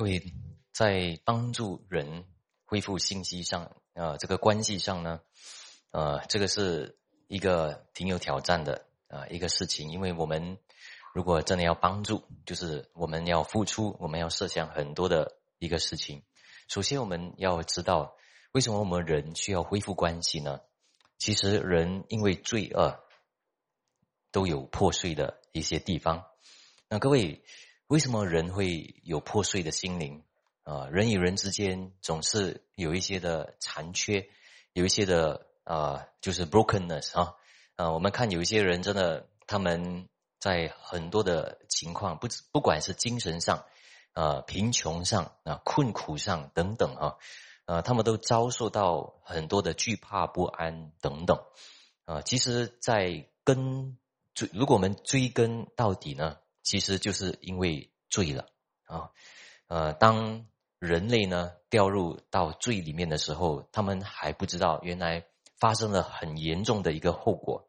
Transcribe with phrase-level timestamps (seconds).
[0.00, 0.32] 各位
[0.72, 2.24] 在帮助人
[2.64, 5.20] 恢复信息上，呃，这个关系上呢，
[5.90, 10.56] 呃，这个是一个挺有挑战的啊一个事情，因为我们
[11.12, 16.22] 如果真的要帮助，就是我们要付出，我们要设想很多的一个事情。
[16.66, 18.16] 首先，我们要知道
[18.52, 20.62] 为什么我们人需要恢复关系呢？
[21.18, 23.04] 其实，人因为罪恶
[24.32, 26.24] 都有破碎的一些地方。
[26.88, 27.44] 那各位。
[27.90, 30.22] 为什么人会有破碎的心灵？
[30.62, 34.28] 啊，人与人之间总是有一些的残缺，
[34.72, 37.34] 有一些的啊，就是 brokenness 啊。
[37.74, 40.08] 啊，我们看有一些人真的，他们
[40.38, 43.64] 在很多的情况，不不管是精神上，
[44.12, 47.16] 啊，贫穷上啊，困苦上等等啊，
[47.64, 51.42] 啊，他们都遭受到很多的惧怕、不安等等。
[52.04, 53.98] 啊，其实，在根
[54.32, 56.36] 追，如果我们追根到底呢？
[56.62, 58.46] 其实就是因为罪了
[58.84, 59.10] 啊，
[59.66, 60.46] 呃，当
[60.78, 65.26] 人类呢掉入到罪里面的时候，他们还不知道原来
[65.58, 67.68] 发生了很严重的一个后果。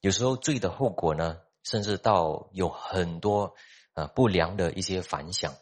[0.00, 3.54] 有时候罪的后果呢，甚至到有很多
[3.94, 5.54] 呃不良的一些反响，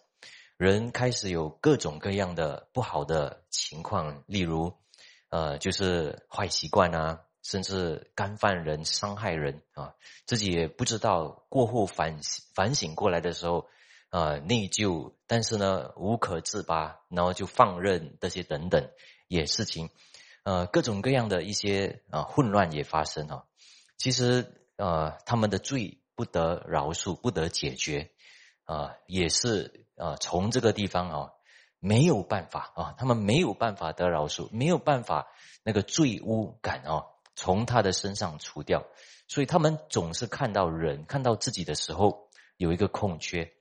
[0.57, 4.75] 人开始有各种各样的不好的情况，例如
[5.29, 7.26] 呃就是坏习惯啊。
[7.49, 9.95] 甚至干犯人、伤害人啊，
[10.27, 12.19] 自己也不知道，过后反
[12.55, 13.69] 反省过来的时候，
[14.11, 18.91] 啊，内疚，但是呢，无可自拔，然后就放任这些等等，
[19.29, 19.91] 也事情，
[20.43, 23.45] 呃，各种各样的一些啊混乱也发生啊。
[23.97, 28.11] 其实呃，他们的罪不得饶恕，不得解决
[28.65, 31.31] 啊，也是啊，从这个地方啊，
[31.79, 35.29] 没有办法啊，他们没有办法得饶恕，没有办法
[35.63, 37.07] 那个罪污感啊。
[37.37, 38.85] 从他的身上除掉，
[39.29, 43.53] 所以他们总是看到人看到自己的时候有一个空缺。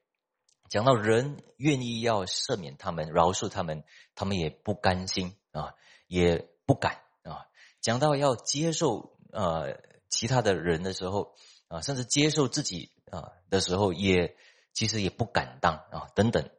[0.68, 3.84] 讲到人愿意要赦免他们、饶恕他们，
[4.16, 5.76] 他们也不甘心啊，
[6.08, 7.46] 也不敢啊。
[7.82, 9.78] 讲到要接受呃
[10.10, 11.36] 其他的人的时候
[11.68, 14.36] 啊，甚至接受自己啊的时候，也
[14.74, 16.50] 其实也不敢当啊等等，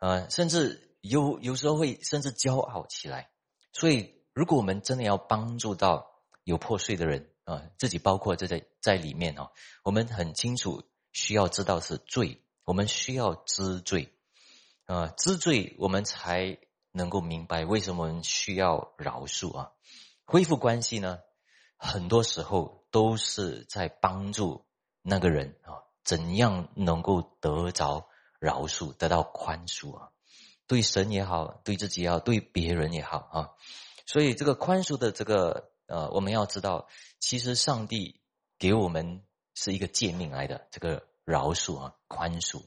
[0.00, 3.30] 呃，甚至有有时候会甚至骄傲起来。
[3.72, 6.10] 所以，如果我们真的要帮助到，
[6.46, 9.50] 有破碎的人啊，自己包括这在在里面啊。
[9.82, 14.14] 我们很清楚需要知道是罪，我们需要知罪
[14.84, 16.56] 啊，知罪我们才
[16.92, 19.72] 能够明白为什么我们需要饶恕啊。
[20.24, 21.18] 恢复关系呢，
[21.76, 24.66] 很多时候都是在帮助
[25.02, 28.06] 那个人啊，怎样能够得着
[28.38, 30.10] 饶恕，得到宽恕啊？
[30.68, 33.50] 对神也好，对自己也好，对别人也好啊。
[34.06, 35.72] 所以这个宽恕的这个。
[35.86, 36.88] 呃，我们要知道，
[37.18, 38.20] 其实上帝
[38.58, 39.22] 给我们
[39.54, 42.64] 是一个诫命来的，这个饶恕啊，宽恕，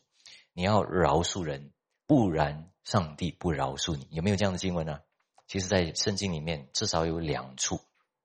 [0.53, 1.71] 你要饶恕人，
[2.07, 4.07] 不然上帝不饶恕你。
[4.11, 5.01] 有没有这样的经文呢？
[5.47, 7.81] 其实，在圣经里面至少有两处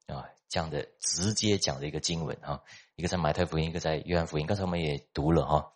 [0.06, 2.62] 啊，这样的直接讲的一个经文啊，
[2.96, 4.46] 一个在马太福音，一个在约翰福音。
[4.46, 5.72] 刚才我们也读了哈，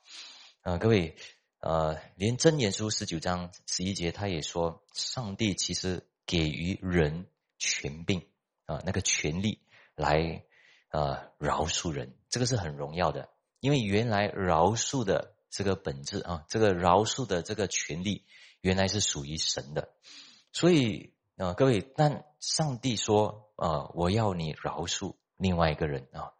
[0.60, 1.16] 啊，各位，
[1.60, 7.26] 呃，连真言书十九章十一节，他也说，上帝其实给予人
[7.58, 8.26] 权柄。
[8.68, 9.62] 啊，那个权利
[9.96, 10.44] 来
[10.90, 13.30] 啊饶恕人，这个是很荣耀的，
[13.60, 18.26] 因为原来饶恕的这个本质啊，这个饶恕的这个权利
[18.60, 19.88] 原来是属于神的，
[20.52, 26.32] 所以啊，各位，但上帝说啊，我要你饶恕另外一个人啊，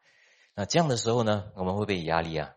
[0.55, 2.53] 那这样的时候呢，我们会被压力啊，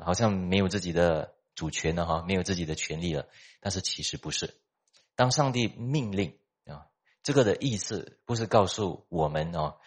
[0.00, 3.28] 好像没有自己的主权了哈，没有自己的权利了，
[3.60, 4.56] 但是其实不是，
[5.14, 6.36] 当上帝命令。
[7.24, 9.78] 这个的意思不是告诉我们哦，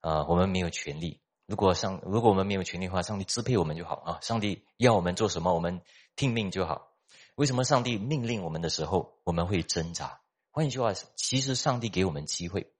[0.00, 1.20] 啊，我们没有权利。
[1.46, 4.18] 如果上，如果我们没有权利的话，上帝支配我们就好啊。
[4.22, 5.82] 上帝要我们做什么，我们
[6.16, 6.88] 听命就好。
[7.34, 10.22] 为什么上帝命令我们的时候，我们会挣扎？
[10.50, 12.72] 换一句话，其实上帝给我们机会，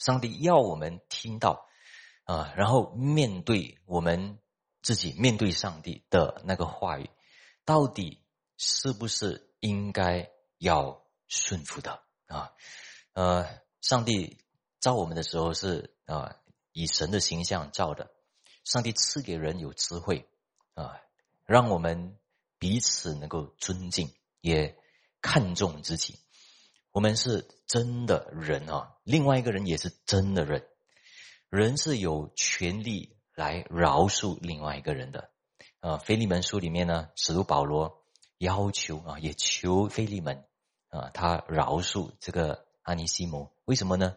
[0.00, 1.64] 上帝要我们听到
[2.24, 4.40] 啊，然后面对我们
[4.82, 7.08] 自己，面对上帝的那个话语，
[7.64, 8.20] 到底
[8.56, 12.52] 是不是应该要顺服的啊？
[13.18, 13.48] 呃，
[13.80, 14.38] 上帝
[14.78, 16.36] 造我们的时候是啊，
[16.72, 18.12] 以神的形象造的。
[18.62, 20.28] 上帝赐给人有智慧
[20.74, 21.00] 啊，
[21.44, 22.16] 让我们
[22.60, 24.78] 彼此能够尊敬，也
[25.20, 26.20] 看重自己。
[26.92, 30.68] 我们是真的人啊，另外一个人也是真的人。
[31.48, 35.32] 人是有权利来饶恕另外一个人的。
[35.80, 38.04] 啊，腓利门书里面呢，使徒保罗
[38.38, 40.44] 要求啊，也求腓利门
[40.90, 42.67] 啊，他饶恕这个。
[42.88, 44.16] 阿尼西摩，为什么呢？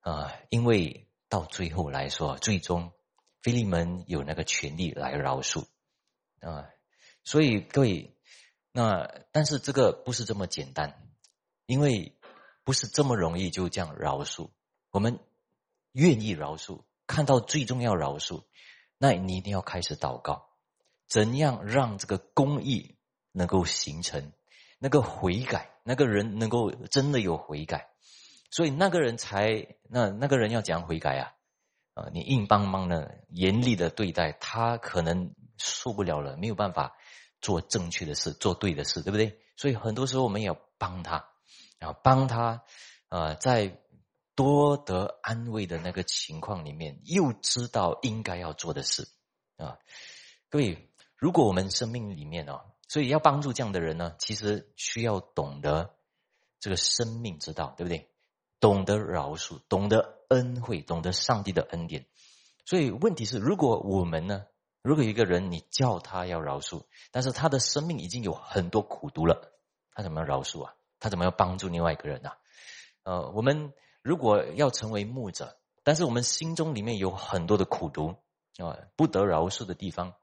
[0.00, 2.92] 啊，因为到最后来说，最终
[3.40, 5.64] 菲利门有那个权利来饶恕
[6.40, 6.68] 啊。
[7.24, 8.14] 所以各位，
[8.70, 11.08] 那但是这个不是这么简单，
[11.64, 12.14] 因为
[12.64, 14.50] 不是这么容易就这样饶恕。
[14.90, 15.18] 我们
[15.92, 18.44] 愿意饶恕，看到最重要饶恕，
[18.98, 20.50] 那你一定要开始祷告，
[21.08, 22.98] 怎样让这个公义
[23.32, 24.34] 能够形成，
[24.78, 27.88] 那个悔改，那个人能够真的有悔改，
[28.50, 31.32] 所以那个人才那那个人要讲悔改啊
[31.94, 32.08] 啊！
[32.12, 36.94] 你硬邦邦的严厉的对待他，可能受不了了，没有办法。
[37.42, 39.38] 做正确的事，做对的事，对不对？
[39.56, 41.28] 所以很多时候我们也要帮他，
[41.78, 42.64] 然后帮他，
[43.10, 43.78] 呃，在
[44.34, 49.06] 多得安慰的那个情况里面，又知道应该要做的事
[49.58, 49.76] 啊。
[50.48, 55.94] 各位，如果我们生命里面哦，所以要帮助这样的人呢，其实需要懂得
[56.60, 58.08] 这个生命之道，对不对？
[58.58, 62.06] 懂得饶恕，懂得恩惠，懂得上帝的恩典。
[62.64, 64.46] 所以问题是，如果我们呢？
[64.82, 69.52] 如果一个人你叫他要饶恕，但是他的生命已经有很多苦毒了，
[69.90, 70.74] 他怎么饶恕啊？
[71.00, 72.30] 他怎么要帮助另外一个人呢？
[73.02, 78.14] 呃，我们如果要成为牧者，但是我们心中里面有很多的苦毒
[78.58, 80.14] 啊，不得饶恕的地方，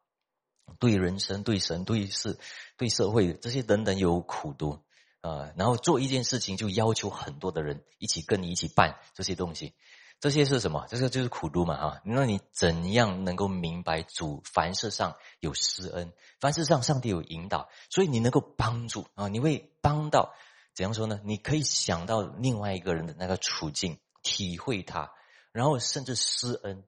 [0.80, 2.38] 对人生、对神、对事、
[2.78, 4.84] 对社会这些等等有苦读
[5.22, 9.74] 啊，然后做一件事情就要求很多的人一起跟你一起办这些东西。
[10.20, 10.86] 这些是什么？
[10.88, 12.02] 这个就是苦读嘛，哈！
[12.06, 19.28] 那你怎样能够明白主凡事上有施恩，凡事上上帝有引导，所以你能够帮助啊？
[19.28, 20.34] 你会帮到
[20.74, 21.20] 怎样说呢？
[21.26, 25.12] 你可以想到另外一个人的那个处境，体会他，
[25.52, 26.86] 然后甚至施恩，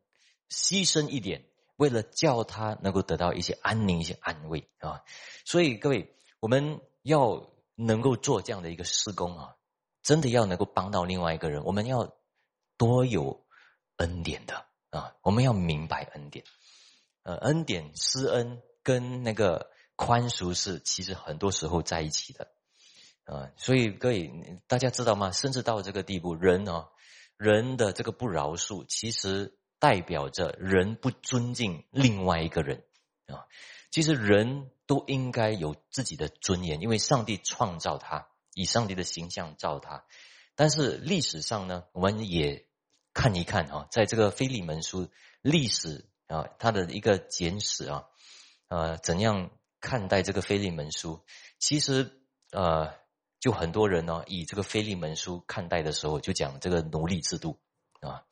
[0.50, 1.44] 牺牲一点，
[1.78, 5.02] 为了叫他能够得到一些安宁、一些安慰啊！
[5.46, 9.56] 所以各位，我们要能够做这样的一个施工啊，
[10.04, 12.16] 真的要能够帮到另外一个人，我们要。
[12.78, 13.46] 多有
[13.96, 15.16] 恩典的啊！
[15.22, 16.44] 我们要明白恩典，
[17.24, 22.52] 呃，恩典施恩跟那个宽恕是其实很多时候在一起的
[23.24, 23.50] 啊。
[23.56, 25.32] 所以各位大家知道吗？
[25.32, 26.90] 甚至到这个地步，人啊，
[27.38, 32.84] 人的这个不饶恕，其实代表着人不尊敬另外一个人
[33.28, 33.46] 啊。
[33.92, 40.04] 其实人都应该有自己的尊严，因为上帝创造他，以上帝的形象造他。
[40.56, 42.66] 但是历史上呢，我们也
[43.14, 45.10] 看一看啊，在这个腓利门书
[45.42, 48.06] 历史啊，它的一个简史啊，
[48.68, 51.24] 呃，怎样看待这个腓利门书？
[51.60, 52.94] 其实呃，
[53.40, 57.60] 就很多人呢，以这个腓利门书看待的时候，就讲这个奴隶制度
[58.02, 58.24] 啊，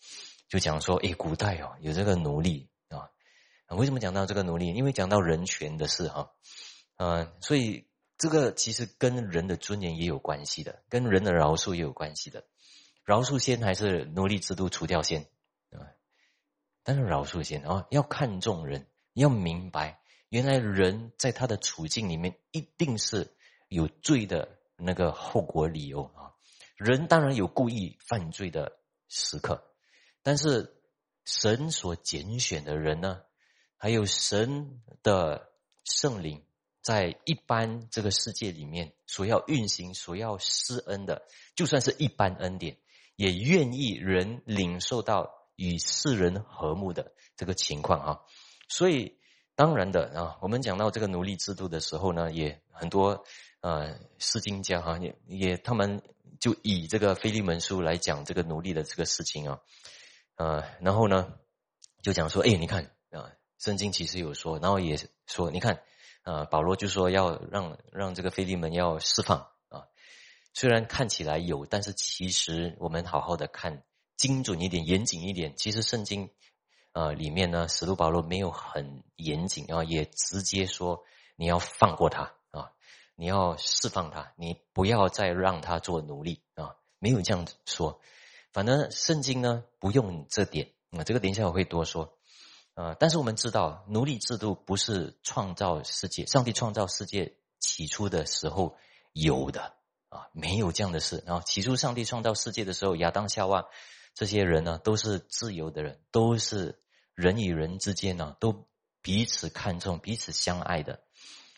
[0.53, 3.09] 就讲说，哎，古代哦，有这个奴隶啊，
[3.75, 4.71] 为什么讲到这个奴隶？
[4.71, 6.29] 因为讲到人权的事哈，
[6.97, 7.87] 嗯，所以。
[8.15, 12.45] 这个其实跟人的尊严也有关系的，跟人的饶恕也有关系的。
[13.03, 15.23] 饶恕先还是奴隶制度除掉先
[15.71, 15.91] 啊？
[16.83, 19.99] 但是饶恕先啊，要看重人，要明白
[20.29, 23.35] 原来人在他的处境里面一定是
[23.67, 26.31] 有罪的那个后果理由啊。
[26.77, 28.77] 人当然有故意犯罪的
[29.09, 29.65] 时刻，
[30.23, 30.73] 但是
[31.25, 33.21] 神所拣选的人呢，
[33.77, 35.51] 还有神的
[35.83, 36.43] 圣灵。
[36.81, 41.25] 在一般这个世界里面，所要运行、所要施恩的，
[41.55, 42.77] 就算是一般恩典，
[43.15, 48.19] 也愿意人领受到与世人和睦的这个情况啊。
[48.67, 49.17] 所以，
[49.55, 53.23] 当然的啊，我们讲到这个奴隶制度的时候呢，也很多
[53.61, 56.01] 呃诗经家哈，也也他们
[56.41, 59.61] 就以这个腓利门书来讲这个奴隶的这个事情啊，
[60.35, 61.33] 呃，然后呢
[62.01, 64.97] 就讲说，哎，你看啊，圣经其实有说，然后也
[65.27, 65.81] 说，你看。
[66.23, 69.87] 啊，保罗就说要让让这个菲利门要释放啊，
[70.53, 73.83] 虽然看起来有，但是其实我们好好的看，
[74.15, 75.53] 精准一点，严谨一点。
[75.57, 76.29] 其实圣经
[76.93, 81.03] 啊里面呢，使徒保罗没有很严谨啊，也直接说
[81.35, 82.71] 你要放过他啊，
[83.15, 87.99] 你要释放他，你不要再让他做奴隶啊，没有这样子说。
[88.53, 92.17] 反正圣经呢不用这点啊，这个等一下我会多说。
[92.75, 98.75] 呃，但是我们知道，奴隶制度不是创造世界，上帝创造世界起初的时候
[99.11, 99.75] 有的
[100.09, 101.23] 啊，没有这样的事。
[101.27, 103.65] 然后起初上帝创造世界的时候，亚当夏娃
[104.15, 106.81] 这些人呢，都是自由的人，都是
[107.13, 108.67] 人与人之间呢，都
[109.03, 110.99] 彼此看重、彼此相爱的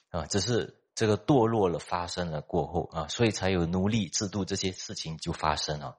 [0.10, 0.26] 啊。
[0.26, 5.98] 只是这个堕落了发生了过后啊，所以才有奴隶制度这些事情就发生了。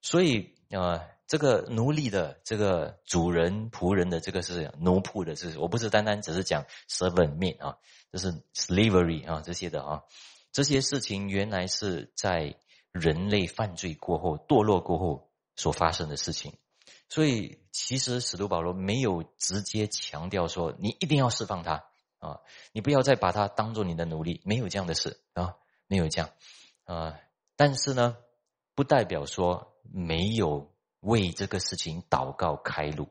[0.00, 1.04] 所以啊。
[1.28, 7.76] 这个奴隶的这个主人仆人的这个是奴仆的，是我不是单单只是讲 servant 面啊，
[8.10, 10.04] 这是 slavery 啊这些的啊，
[10.52, 12.56] 这些事情原来是在
[12.92, 16.54] 人类犯罪过后堕落过后所发生的事情，
[17.10, 21.84] 所以其实使徒保罗没有直接强调说你一定要释放他
[22.20, 22.40] 啊，
[22.72, 25.56] 你不要再把它当做你的奴隶，没有这样的事啊，
[25.88, 26.30] 没有这样
[26.84, 27.20] 啊。
[27.54, 28.16] 但是呢，
[28.74, 33.08] 不代表说没有为这个事情祷告开路，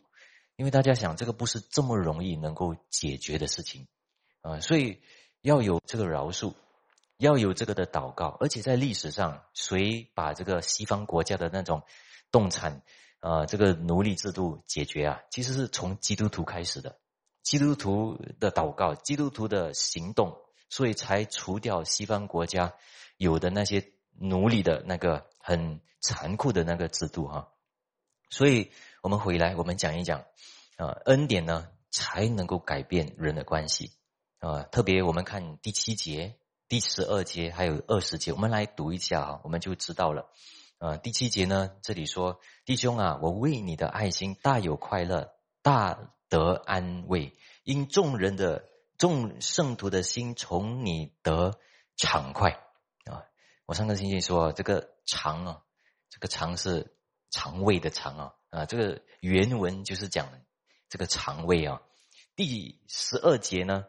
[0.55, 3.87] 因为大家想，这个不是这么容易能够解决的事情。
[4.41, 5.01] 啊，所以
[5.41, 6.53] 要有这个饶恕，
[7.17, 11.83] 要有这个的祷告，而且在历史上，谁把这个西方国家的那种
[12.31, 12.81] 动产
[13.19, 16.97] 啊，这个奴隶制度解决啊，其实是从基督徒开始的。
[17.43, 20.37] 基督徒的祷告，基督徒的行动，
[20.69, 22.73] 所以才除掉西方国家
[23.17, 27.53] 有的那些奴隶的那个很残酷的那个制度哈。
[28.29, 28.69] 所以
[29.01, 30.25] 我们回来，我们讲一讲
[30.75, 33.91] 啊，恩典呢才能够改变人的关系
[34.39, 34.63] 啊。
[34.63, 36.35] 特别我们看第七节、
[36.67, 40.29] 第十二节还有二十节，我们来读一下啊，我们就知道了。
[40.79, 48.65] 啊，第七节呢，这里说：“弟兄啊，我为你的爱心大有快乐，大。”得安慰，因众人的
[48.97, 51.57] 众圣徒的心从你得
[51.95, 52.66] 畅快！
[53.67, 55.61] 我上个星期说这个肠啊，
[56.09, 56.95] 这个肠是
[57.29, 60.29] 肠胃的肠啊啊，这个原文就是讲
[60.87, 61.81] 这个肠胃啊。
[62.37, 63.83] 第十二节呢，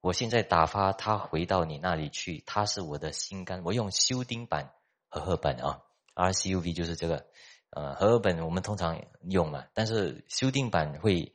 [0.00, 3.62] 我现在打发他回到你那里去，他是我的心肝。
[3.64, 4.74] 我用修订版
[5.08, 5.80] 和合本啊
[6.16, 7.24] ，RCUV 就是这个
[7.70, 11.32] 呃和合本我们通常用嘛，但是修订版会。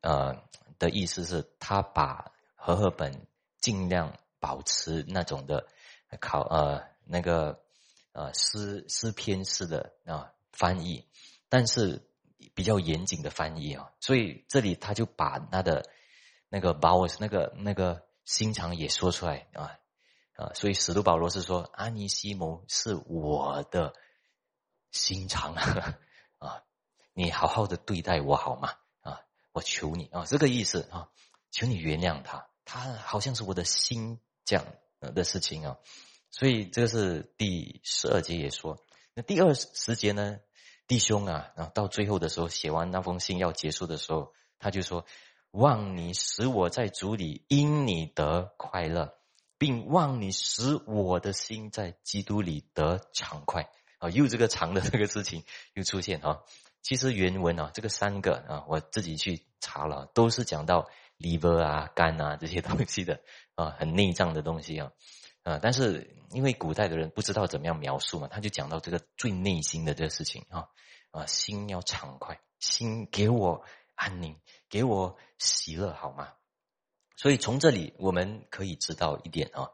[0.00, 0.42] 呃，
[0.78, 3.26] 的意思是，他把和合本
[3.60, 5.66] 尽量保持那种的
[6.18, 7.62] 考呃那个
[8.12, 11.06] 呃诗诗篇式的啊翻译，
[11.48, 12.08] 但是
[12.54, 15.88] 比较严谨的翻译啊，所以这里他就把他的
[16.48, 19.78] 那个把我那个那个心肠也说出来啊
[20.36, 23.94] 啊，所以使徒保罗是说，安尼西姆是我的
[24.90, 26.62] 心肠啊，
[27.14, 28.74] 你好好的对待我好吗？
[29.54, 31.10] 我求你啊，这个意思啊，
[31.50, 34.64] 求你原谅他，他好像是我的心这样
[34.98, 35.76] 的事情啊，
[36.32, 38.82] 所以这个是第十二节也说，
[39.14, 40.38] 那第二十节呢，
[40.88, 45.04] 弟兄啊，然后到最后的时候写完那封信要结束的时候，他就说，
[45.50, 49.14] 望你使我在主里因你得快乐，
[49.58, 56.40] 并望你使我的心在基督里得畅快啊，又这个长的这个事情 又出现啊。
[56.80, 63.20] 其实原文啊，这个三个啊，我自己去查了，都是讲到 liver 啊、肝啊这些东西的
[63.54, 64.90] 啊，很内脏的东西啊，
[65.42, 70.68] 啊，但是因为古代的人不知道怎么样描述嘛，他就讲到这个最内心的这个事情啊，
[71.10, 74.36] 啊，心要畅快，心给我安宁，
[74.68, 76.32] 给我喜乐，好吗？
[77.16, 79.70] 所以从这里我们可以知道一点啊，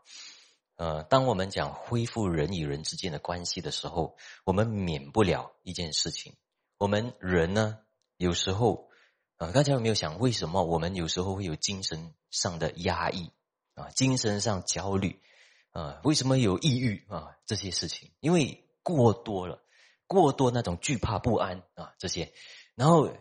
[0.77, 6.35] 呃，当我们讲恢复人与人之间的关系的时候，我们免不了一件事情。
[6.77, 7.79] 我们人呢，
[8.17, 8.89] 有时候
[9.37, 13.33] 啊，大家有没有想，为什么我们有时候会有精神上的压抑
[13.75, 15.21] 啊，精神上焦虑
[15.79, 16.01] 啊？
[16.03, 17.37] 为什么有抑郁啊？
[17.47, 19.63] 这些事情，因为过多了，
[20.07, 22.33] 过多那种惧怕不安啊，这些，
[22.75, 23.13] 然后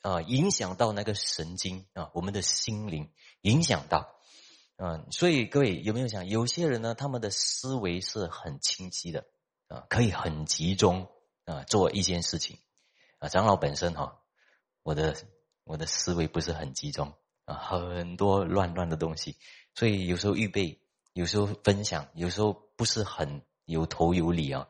[0.00, 3.10] 啊，影响到那个神经啊，我们的心灵
[3.42, 4.16] 影响到，
[4.76, 9.26] 嗯，所以各位有没有想，有些人呢，他们的思维是很清晰的
[9.68, 11.10] 啊，可以很集中
[11.44, 12.58] 啊，做一件事情
[13.18, 13.28] 啊。
[13.28, 14.20] 长老本身哈，
[14.82, 15.16] 我的
[15.64, 17.12] 我的思维不是很集中
[17.44, 19.36] 啊，很多乱乱的东西，
[19.74, 20.80] 所以有时候预备，
[21.14, 24.66] 有时候分享，有时候不是很有头有理啊，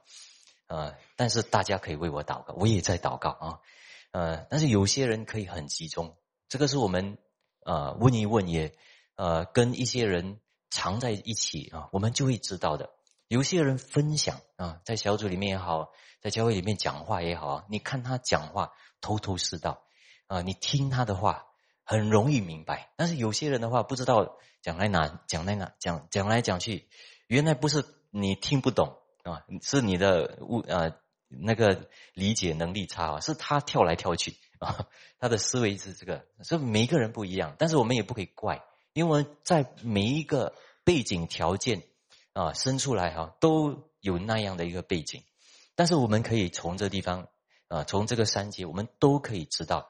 [0.66, 3.60] 啊，但是大家可以为我祷告，我也在祷告啊，
[4.12, 6.18] 呃，但是有些人可以很集中，
[6.50, 7.16] 这个是我们
[7.64, 8.76] 呃问一问也
[9.16, 12.90] 呃跟一些人常在一起啊，我们就会知道的。
[13.28, 19.82] 有些人分享啊，在小组里面也好，在教会里面讲话也好，你看他讲话头头是道
[20.26, 21.46] 啊，你听他的话
[21.84, 22.92] 很容易明白。
[22.96, 26.88] 但是有些人的话不知道讲来哪讲来哪讲讲来讲去，
[27.26, 30.96] 原来不是你听不懂啊，是你的误啊
[31.28, 34.86] 那个理解能力差啊，是他跳来跳去啊，
[35.20, 41.82] 他的思维是这个，所以每一个人不一样，但是我们也不可以怪，因为在每一个背景条件。
[42.32, 45.22] 啊，生出来哈都有那样的一个背景，
[45.76, 47.28] 但是我们可以从这地方
[47.68, 49.88] 啊，从这个三节，我们都可以知道，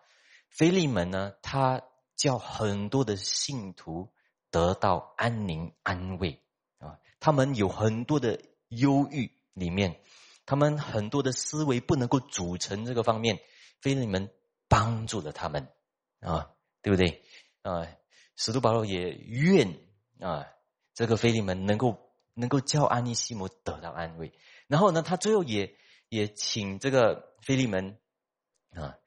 [0.50, 1.80] 菲利门呢，他
[2.16, 4.12] 叫很多的信徒
[4.54, 6.40] 得到安宁安慰
[6.78, 10.00] 啊，他们有很多的忧郁里面，
[10.46, 13.40] 他们很多的思维不能够组成这个方面，
[13.80, 14.30] 菲利门
[14.68, 15.66] 帮助了他们
[16.20, 17.24] 啊，对不对
[17.62, 17.88] 啊？
[18.36, 19.76] 使徒保罗也愿
[20.20, 20.46] 啊，
[20.94, 21.98] 这个菲利门能够。
[22.36, 24.32] 能够叫安妮西姆得到安慰，
[24.66, 25.76] 然后呢，他最后也
[26.08, 27.96] 也请这个菲利门
[28.72, 28.98] 啊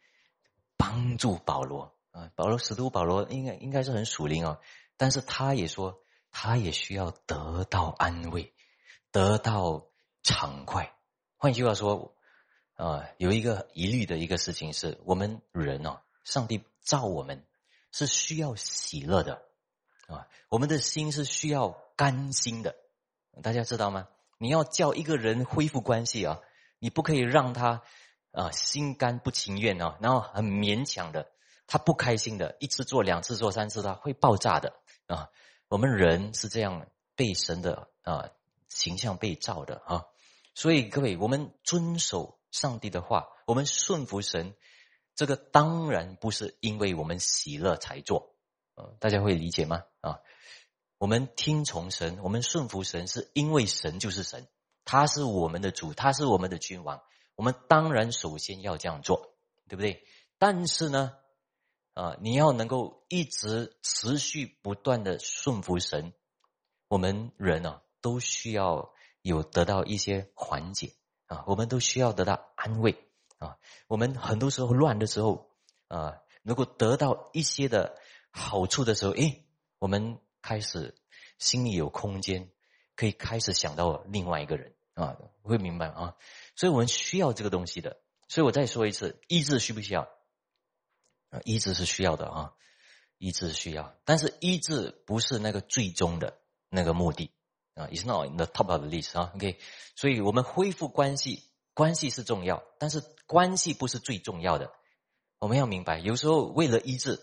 [0.77, 4.61] 帮助保罗啊，保罗使徒保罗应该应该是很属灵哦，
[4.97, 5.99] 但是他也说，
[6.31, 8.53] 他也需要得到安慰，
[9.11, 9.87] 得到
[10.23, 10.93] 畅快。
[11.37, 12.15] 换句话说，
[12.73, 17.45] 啊，有一个疑虑的一个事情是，我们人哦，上帝造我们
[17.91, 19.43] 是需要喜乐的，
[20.07, 22.75] 啊，我们的心是需要甘心的，
[23.43, 24.07] 大家知道吗？
[24.39, 26.39] 你要叫一个人恢复关系啊，
[26.79, 27.83] 你不可以让他
[28.31, 31.31] 啊心甘不情愿啊，然后很勉强的。
[31.69, 34.73] 他不开心的，一次做两次做三次，他会爆炸的
[35.07, 35.29] 啊！
[35.69, 38.29] 我们人是这样被神的啊
[38.69, 40.05] 形象被造的啊，
[40.53, 44.55] 所以各位，我们遵守上帝的话，我们顺服神，
[45.15, 48.35] 这个当然不是因为我们喜乐才做，
[48.99, 49.83] 大家会理解吗？
[50.01, 50.19] 啊，
[50.97, 54.47] 我们听从神，我们顺服神，是因为神就是神，
[54.85, 57.01] 他是我们的主，他是我们的君王，
[57.35, 59.33] 我们当然首先要这样做，
[59.67, 60.05] 对不对？
[60.37, 61.15] 但是呢？
[61.97, 66.13] 啊，你要能够一直持续不断的顺服神，
[66.87, 70.93] 我们人啊都需要有得到一些缓解
[71.25, 73.03] 啊，我们都需要得到安慰
[73.39, 73.57] 啊。
[73.87, 75.49] 我们很多时候乱的时候
[75.87, 77.97] 啊，如果得到一些的
[78.29, 79.43] 好处的时候，诶，
[79.79, 80.93] 我们开始
[81.39, 82.51] 心里有空间，
[82.95, 86.13] 可以开始想到另外一个人啊，会明白啊。
[86.55, 87.97] 所以我们需要这个东西的。
[88.27, 90.07] 所以我再说一次，意志需不需要？
[91.43, 92.53] 医治是需要的啊，
[93.17, 96.39] 医治需要，但是医治不是那个最终的
[96.69, 97.31] 那个目的
[97.73, 99.59] 啊，is not the top of the list 啊，OK，
[99.95, 104.71] 所以我们恢复关系，关系是重要，但是关系不是最重要的，
[105.39, 107.19] 我们要明白，有时候为了医治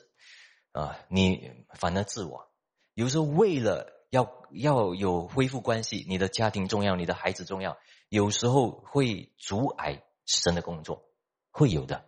[0.73, 2.49] 啊，你反而自我；
[2.95, 7.77] 有时候为了要要有恢复关系，你的家庭重要，你的孩子重要，
[8.09, 11.05] 有时候会阻碍神的工作，
[11.51, 12.05] 会有的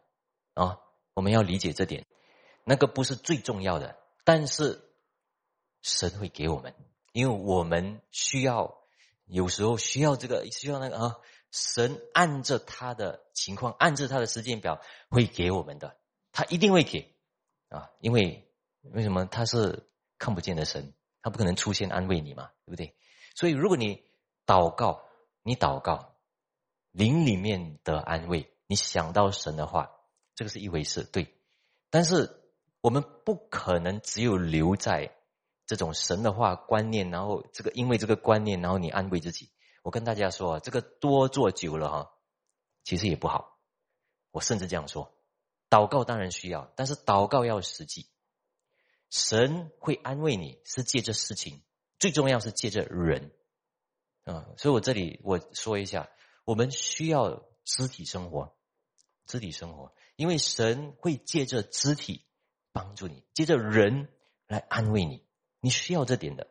[0.54, 0.78] 啊。
[1.16, 2.04] 我们要理解这点，
[2.62, 4.85] 那个不是最重要的，但是
[5.80, 6.75] 神会给我们，
[7.12, 8.76] 因为我们需要，
[9.25, 11.17] 有时候需要这个，需要那个啊。
[11.52, 15.97] 神按着他的情况，按着他的时间表会给我们的，
[16.32, 17.17] 他一定会给
[17.71, 17.88] 啊。
[18.00, 18.47] 因为
[18.82, 19.88] 为什么他是
[20.19, 22.95] 看不见的神，他不可能出现安慰你嘛，对不对？
[23.34, 24.04] 所以如果你
[24.45, 25.02] 祷告，
[25.43, 26.14] 你祷告
[26.90, 29.96] 灵里面的安慰，你想到神的话。
[30.36, 31.34] 这个是一回事，对，
[31.90, 32.30] 但是
[32.80, 35.16] 我们不可能只有留在
[35.66, 39.50] 这种神的话观念，然后这个因为这个观念，然后你安慰自己。
[39.82, 42.10] 我跟大家说，这个多做久了哈，
[42.84, 43.58] 其实也不好。
[44.30, 45.16] 我甚至这样说，
[45.70, 48.06] 祷告当然需要，但是祷告要实际。
[49.08, 51.62] 神会安慰你是借着事情，
[51.99, 53.32] 最重要是借着人
[54.25, 54.46] 啊。
[54.58, 56.10] 所以我这里我说一下，
[56.44, 58.54] 我们需要肢体生活，
[59.25, 59.94] 肢体生活。
[60.16, 62.24] 因为神会借着肢体
[62.72, 64.08] 帮助你，借着人
[64.46, 65.22] 来安慰你，
[65.60, 66.48] 你需要这点的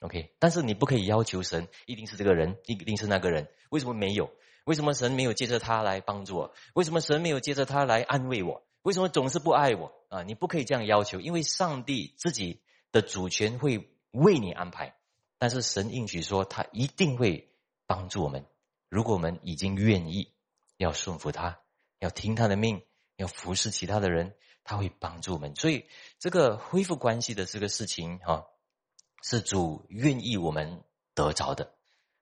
[0.00, 0.34] ，OK。
[0.38, 3.48] 但是你不可以要求神一定是这个人，一定是那个人。
[3.70, 4.30] 为什么没有？
[4.64, 6.54] 为什么神没有借着他来帮助我？
[6.74, 8.66] 为什么神没有借着他来安慰我？
[8.82, 9.92] 为什么总是不爱我？
[10.08, 12.60] 啊，你不可以这样要求，因为上帝自己
[12.92, 14.96] 的主权会为你安排。
[15.38, 17.52] 但是神应许说，他一定会
[17.86, 18.44] 帮助我们。
[18.88, 20.32] 如果我们已经愿意
[20.76, 21.60] 要顺服他，
[21.98, 22.82] 要听他的命。
[23.16, 25.56] 要服侍其他的人，他会帮助我们。
[25.56, 25.86] 所以，
[26.18, 28.44] 这个恢复关系的这个事情，哈，
[29.22, 31.72] 是主愿意我们得着的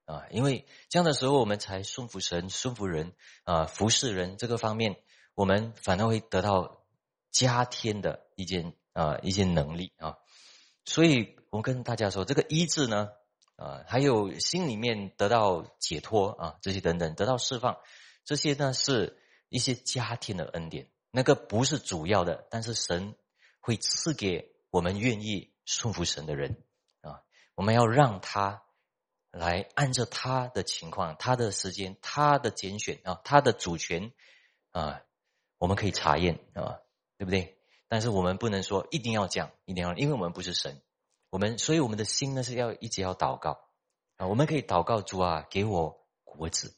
[0.04, 0.26] 啊。
[0.30, 4.96] 因为这样的时候，我们才顺服神、顺服人啊，服侍人这个方面，
[5.34, 6.84] 我们反而会得到
[7.32, 10.18] 加添的一件啊一些能力啊。
[10.84, 13.08] 所以我跟大家说，这个医治呢，
[13.56, 17.78] 啊，还有心里面得到解脱啊，这些等等得到释放，
[18.24, 19.18] 这些呢是。
[19.54, 23.14] 一些家庭的恩典，那个不是主要的，但是神
[23.60, 26.64] 会赐给我们愿意顺服神的人
[27.02, 27.22] 啊。
[27.54, 28.64] 我们要让他
[29.30, 34.12] 来按照他的情况、他的时间、他的拣选啊、他的主权
[34.72, 35.02] 啊，
[35.58, 36.80] 我们可以查验啊，
[37.16, 37.56] 对不对？
[37.86, 40.82] 但是我们不能说一定要讲，一定要，因为我们不是神。
[41.30, 43.60] 我们所以我们的心呢是要一直要祷告
[44.16, 44.26] 啊。
[44.26, 46.74] 我们可以祷告主啊，给我果子，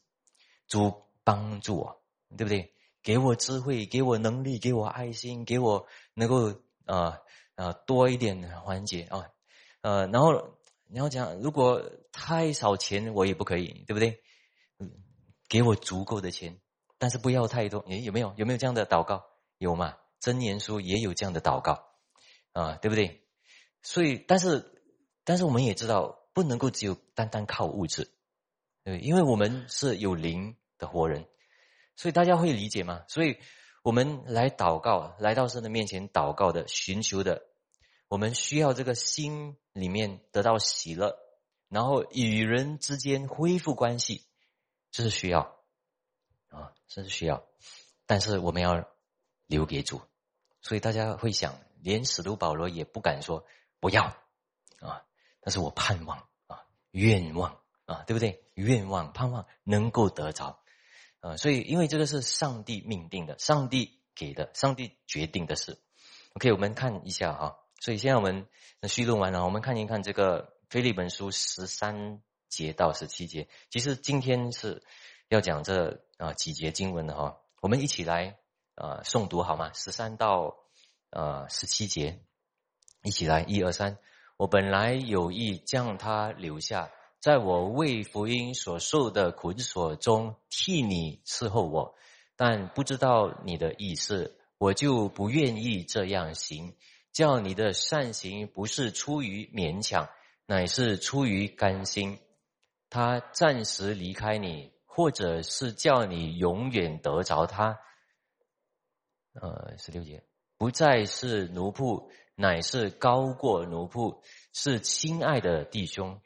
[0.67, 2.03] 主帮助我。
[2.35, 2.73] 对不对？
[3.03, 6.53] 给我智慧，给我能力，给我爱心，给我能够
[6.85, 7.19] 啊
[7.55, 9.29] 啊多一点环节啊
[9.81, 14.21] 呃，然后你要讲，如果太少钱，我也不可以，对不对？
[14.79, 14.91] 嗯，
[15.47, 16.59] 给我足够的钱，
[16.97, 17.79] 但是不要太多。
[17.87, 19.23] 诶，有没有有没有这样的祷告？
[19.57, 19.95] 有嘛？
[20.19, 21.85] 真言书也有这样的祷告
[22.51, 23.23] 啊，对不对？
[23.83, 24.81] 所以，但是
[25.23, 28.11] 但是我们也知道，不能够只有单单靠物质，
[28.83, 31.25] 对，因为我们是有灵的活人。
[31.97, 33.03] 所以大家会理解吗？
[33.09, 33.39] 所以
[33.81, 37.41] 我们来祷告，来到神的面前祷告的、寻求的，
[38.07, 41.17] 我们需要这个心里面得到喜乐，
[41.69, 44.23] 然后与人之间恢复关系，
[44.91, 45.57] 这是需要
[46.49, 47.43] 啊，这是需要。
[48.05, 48.87] 但是我们要
[49.47, 49.99] 留给主，
[50.61, 53.43] 所以大家会想，连使徒保罗也不敢说
[53.79, 54.03] 不要
[54.79, 55.03] 啊，
[55.41, 58.43] 但是我盼望啊，愿望啊，对不对？
[58.53, 60.59] 愿望、盼望能够得着。
[61.27, 65.77] 啊，所以因为这个是上帝命定的，上帝给的，上帝决定的事。
[66.33, 67.57] OK，我们看一下哈。
[67.81, 68.47] 所以现在我们
[68.83, 73.49] 虚录完了，我们看一看这个腓利本书十三节到十七节。
[73.69, 74.83] 其实今天是
[75.27, 77.37] 要讲这啊几节经文的哈。
[77.61, 78.37] 我们一起来
[78.75, 79.71] 啊诵读好吗？
[79.73, 80.55] 十三到
[81.09, 82.21] 呃十七节，
[83.03, 83.97] 一起来，一二三。
[84.37, 86.89] 我本来有意将他留下。
[87.19, 91.95] 在我为福音所受的捆锁中，替你伺候我，
[92.35, 96.75] 但不知道你的意思，我就不愿意这样行。
[97.11, 100.07] 叫你的善行不是出于勉强，
[100.45, 102.19] 乃是出于甘心。
[102.91, 107.79] 他暂时离开你，或者是叫你永远得着他。
[109.33, 110.23] 呃，十六节，
[110.57, 114.21] 不再是奴仆，乃是高过奴仆，
[114.53, 116.21] 是亲爱的弟兄。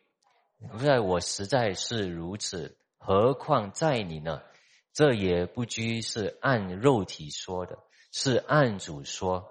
[0.80, 4.42] 在我实在是如此，何况在你呢？
[4.94, 7.80] 这也不拘是按肉体说的，
[8.12, 9.50] 是按主说。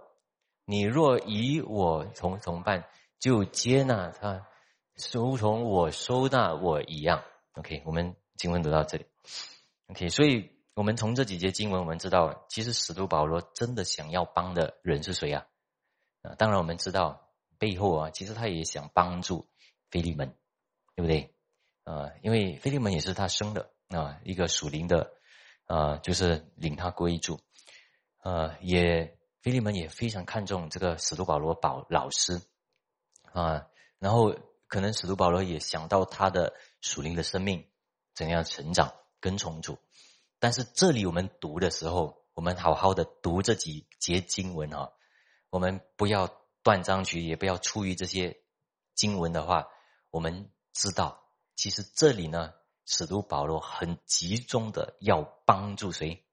[0.66, 2.84] 你若以我同同伴，
[3.18, 4.46] 就接纳他，
[5.12, 7.24] 如同我收纳我一样。
[7.54, 9.06] OK，我们经文读到这里。
[9.88, 15.46] OK，所以我们从这几节经文，我们知道，其实使徒保罗真的想要帮的人是谁啊？
[16.22, 19.48] 啊，当然我们知道背后啊，其实他也想帮助
[19.90, 20.36] 菲利门。
[21.00, 21.34] 对不对？
[21.84, 25.14] 啊，因为菲利门也是他生的啊，一个属灵的
[25.64, 27.40] 啊，就是领他归主，
[28.22, 32.42] 呃，也菲利门也非常看重这个使徒保罗保老师
[33.32, 33.66] 啊，
[33.98, 34.36] 然后
[34.68, 37.66] 可能使徒保罗也想到他的属灵的生命
[38.14, 39.78] 怎样成长跟重组，
[40.38, 44.90] 但是这里我们读的时候，我们好好的读这几节经文啊，
[45.48, 46.28] 我们不要
[46.62, 48.42] 断章取义，也不要出于这些
[48.94, 49.66] 经文的话，
[50.10, 50.50] 我们。
[50.80, 52.54] 知道，其实这里呢，
[52.86, 56.24] 使徒保罗很集中的要帮助谁？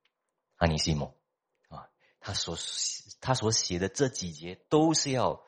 [0.56, 1.18] 阿尼西姆
[1.68, 1.90] 啊，
[2.22, 2.58] 他所
[3.20, 5.44] 他所写的这几节都是要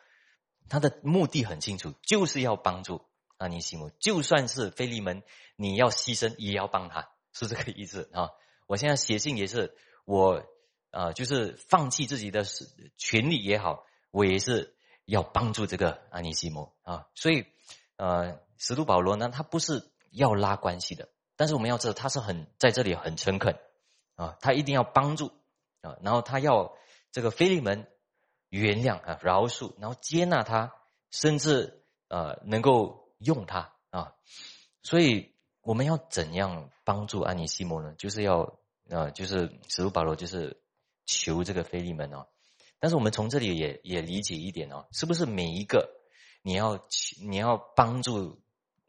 [0.68, 3.06] 他的目的很清楚，就是要帮助
[3.38, 3.90] 阿尼西姆。
[4.02, 5.24] 就算是菲利门，
[5.56, 8.32] 你要牺牲也要帮他，是这个意思啊。
[8.68, 10.44] 我现在写信也是，我
[10.92, 12.44] 啊，就是放弃自己的
[12.98, 17.08] 权利也好，我也是要帮助这个阿尼西姆啊。
[17.16, 17.46] 所以，
[18.00, 18.40] 呃。
[18.62, 21.08] 使徒保罗呢，他不是要拉关系的，
[21.38, 23.58] 但是我们要知道，他是很在这里很诚恳
[24.16, 25.32] 啊，他一定要帮助
[25.80, 26.76] 啊，然后他要
[27.14, 27.88] 这个菲利门
[28.50, 30.74] 原谅啊、饶恕，然后接纳他，
[31.10, 34.14] 甚至呃能够用他啊，
[34.84, 37.96] 所以我们要怎样帮助安尼西摩呢？
[37.98, 38.60] 就是要
[38.90, 40.62] 呃，就是使徒保罗就是
[41.06, 42.28] 求这个菲利门哦，
[42.78, 45.90] 但是我们从这里也也理解一点哦，是不是每一个
[46.50, 46.84] 你要
[47.22, 48.42] 你要帮助？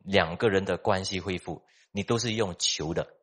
[0.03, 3.17] 两个人的关系恢复，你都是用求的，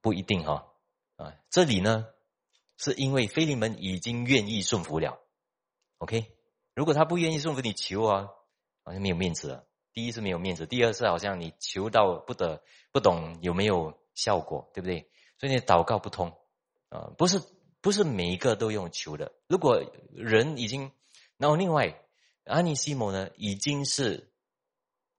[0.00, 0.72] 不一定哈
[1.16, 1.34] 啊。
[1.50, 2.06] 这里呢，
[2.78, 5.20] 是因为菲利门已经愿意顺服了
[5.98, 6.34] ，OK。
[6.74, 8.28] 如果他不愿意顺服，你求啊，
[8.84, 9.66] 好像没有面子了。
[9.92, 15.10] 第一是没有面子，第二是好像你求到不得不懂有没有效果，对不对？
[15.38, 16.38] 所以你祷告不通
[16.88, 17.38] 啊，不是
[17.82, 19.30] 不是每一个都用求的。
[19.46, 20.90] 如果人已经，
[21.36, 22.02] 然后另外
[22.50, 24.26] 安尼西摩呢，已经是。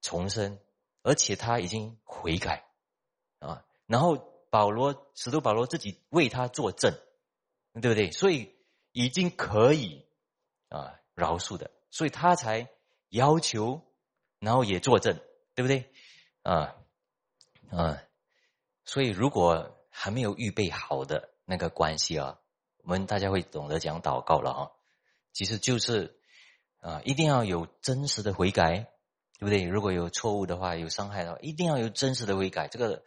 [0.03, 0.57] 重生，
[1.03, 2.65] 而且他已经悔改
[3.37, 4.17] 啊，然后
[4.49, 6.97] 保罗使徒保罗自己为他作证，
[7.73, 8.09] 对不对？
[8.11, 8.55] 所以
[8.93, 10.03] 已经可以
[10.69, 12.67] 啊饶恕的，所以他才
[13.09, 13.83] 要求，
[14.39, 15.19] 然后也作证，
[15.53, 15.87] 对不对？
[16.41, 16.75] 啊
[17.69, 18.01] 啊，
[18.83, 22.39] 所以如果还没有预备好的那个关系啊，
[22.77, 24.71] 我们大家会懂得讲祷告了啊，
[25.31, 26.19] 其实就是
[26.81, 28.91] 啊，一定要有真实的悔改。
[29.39, 29.63] 对不对？
[29.63, 33.03] 如果有错误的话，有伤害的话，一定要有真实的悔改，这个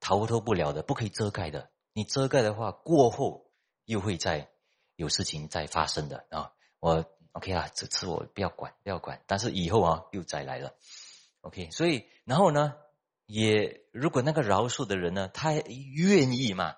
[0.00, 1.68] 逃脱不了的，不可以遮盖的。
[1.92, 3.50] 你遮盖的话，过后
[3.84, 4.48] 又会再
[4.96, 6.52] 有事情再发生的啊！
[6.80, 9.22] 我 OK 啊，这次我不要管，不要管。
[9.26, 10.72] 但是以后啊，又再来了。
[11.42, 12.72] OK，所以然后呢，
[13.26, 16.76] 也如果那个饶恕的人呢，他愿意嘛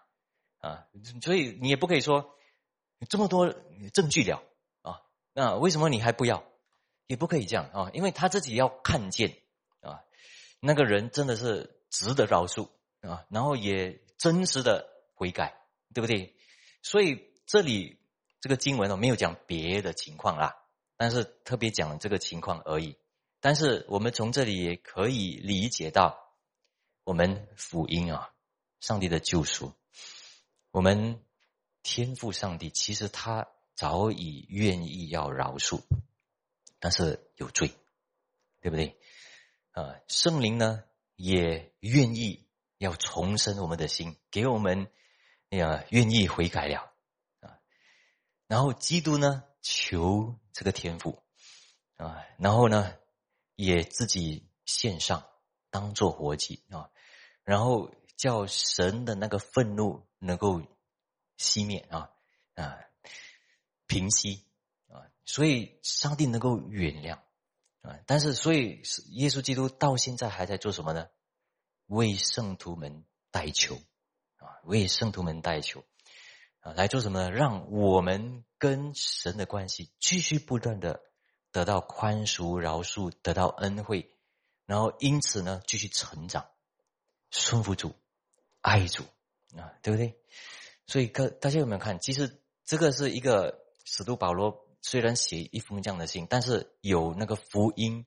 [0.58, 0.88] 啊，
[1.22, 2.34] 所以你也不可以说
[3.08, 3.54] 这么多
[3.92, 4.42] 证据了，
[5.38, 6.42] 那为什么你还不要？
[7.08, 9.36] 也不可以这样啊，因为他自己要看见
[9.80, 10.00] 啊，
[10.60, 12.70] 那个人真的是值得饶恕
[13.02, 15.54] 啊，然后也真实的悔改，
[15.92, 16.34] 对不对？
[16.80, 17.98] 所以这里
[18.40, 20.56] 这个经文哦没有讲别的情况啦，
[20.96, 22.96] 但是特别讲这个情况而已。
[23.38, 26.18] 但是我们从这里也可以理解到，
[27.04, 28.32] 我们福音啊，
[28.80, 29.74] 上帝的救赎，
[30.70, 31.22] 我们
[31.82, 35.80] 天赋上帝其实他早已愿意要饶恕，
[36.80, 37.70] 但是有罪，
[38.60, 38.98] 对不对？
[39.70, 40.82] 啊，圣灵呢
[41.14, 44.90] 也愿意要重生我们的心，给我们
[45.50, 46.92] 呀愿意悔改了
[47.38, 47.60] 啊。
[48.48, 51.22] 然后基督呢求这个天赋
[51.96, 52.92] 啊，然后呢。
[53.58, 55.26] 也自己献上，
[55.70, 56.90] 当做活祭啊，
[57.42, 60.60] 然后叫神的那个愤怒能够
[61.38, 62.10] 熄灭啊
[62.54, 62.78] 啊
[63.86, 64.44] 平息
[64.88, 67.18] 啊，所以上帝能够原谅
[67.82, 71.08] 啊，但是所以耶稣基督到现在还在做什么呢？
[71.86, 73.76] 为圣徒们代求
[74.36, 75.84] 啊，为圣徒们代求
[76.60, 77.30] 啊，来做什么呢？
[77.30, 81.02] 让我们跟神的关系继续不断的。
[81.52, 84.14] 得到宽恕、饶恕，得到恩惠，
[84.66, 86.50] 然后因此呢，继续成长，
[87.30, 87.94] 顺服主，
[88.60, 89.04] 爱主
[89.56, 90.20] 啊，对不对？
[90.86, 91.98] 所以，各大家有没有看？
[91.98, 98.04] 其实这个是一个使徒保罗虽然写一封这样的信，但是有那个福音，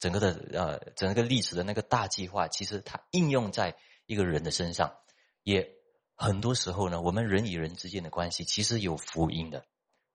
[0.00, 4.96] 整个的呃，整个历史的那个大计划，其实它应用在一个人的身上，
[5.42, 5.70] 也
[6.16, 9.66] 很多时候呢，我们人与人之间的关系其实有福音的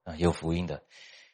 [0.03, 0.83] 啊，有福音的，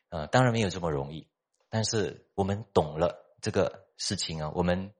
[0.09, 1.27] 呃，当然没有这么容易。
[1.69, 4.93] 但是我们懂了这个事情啊，我们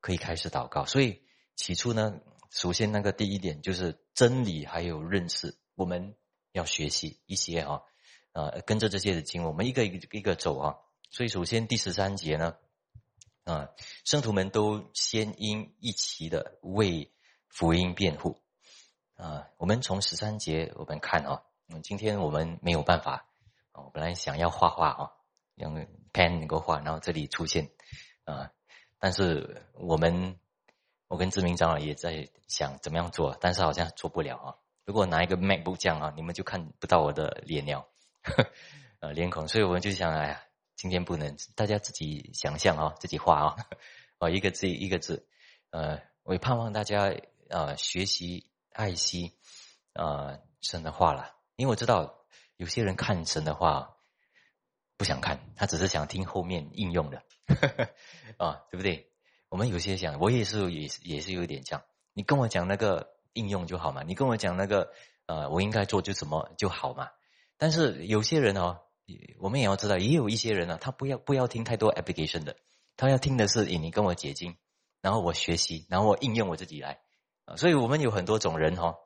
[0.00, 0.86] 可以开始祷告。
[0.86, 1.22] 所以
[1.54, 2.18] 起初呢，
[2.50, 6.16] 首先那个第一点就是真理还有认识，我们
[6.52, 7.82] 要学习一些啊，
[8.32, 10.76] 呃，跟着这些的经，我们一个一个一个走啊。
[11.10, 12.56] 所以首先第十三节呢，
[13.44, 13.68] 啊，
[14.04, 17.12] 圣徒们都先因一齐的为
[17.48, 18.40] 福音辩护
[19.16, 19.48] 啊。
[19.56, 21.42] 我们从十三节我们看啊，
[21.82, 23.26] 今天我们没有办法
[23.72, 25.10] 啊，我本来想要画画啊。
[25.56, 27.70] 用 pen 能够画，然后这里出现
[28.24, 28.50] 啊，
[28.98, 30.40] 但是我们
[31.08, 34.56] 我跟志明长老也在想怎么样做，但是好像做不了啊。
[34.86, 37.86] 如果拿一个 MacBook 这样啊，你们就看不到我的脸了，
[39.00, 39.48] 呃，脸孔。
[39.48, 40.42] 所以我们就想，哎呀，
[40.76, 43.56] 今天不能，大家自己想象啊，自己画啊，
[44.18, 45.26] 哦，一个字一个字，
[45.70, 47.14] 呃，我也盼望大家
[47.50, 49.32] 啊学习爱惜
[49.92, 52.24] 呃神的话了，因为我知道
[52.56, 53.96] 有些人看神的话。
[54.98, 57.24] 不想看，他只是想听后面应用的，
[58.38, 59.10] 啊，对不对？
[59.48, 61.82] 我们有些想，我也是，也也是有点这样。
[62.12, 64.92] 你跟我讲那个应用就好嘛，你跟我讲那个，
[65.26, 67.10] 呃，我应该做就什么就好嘛。
[67.62, 68.80] 但是有些人哦，
[69.38, 72.56] 我们也要知道，也有一些人呢，他不要不要听太多 application 的，
[72.96, 74.56] 他要听的是你跟我解经，
[75.00, 76.98] 然后我学习，然后我应用我自己来
[77.44, 77.54] 啊。
[77.54, 78.96] 所以我们有很多种人哈，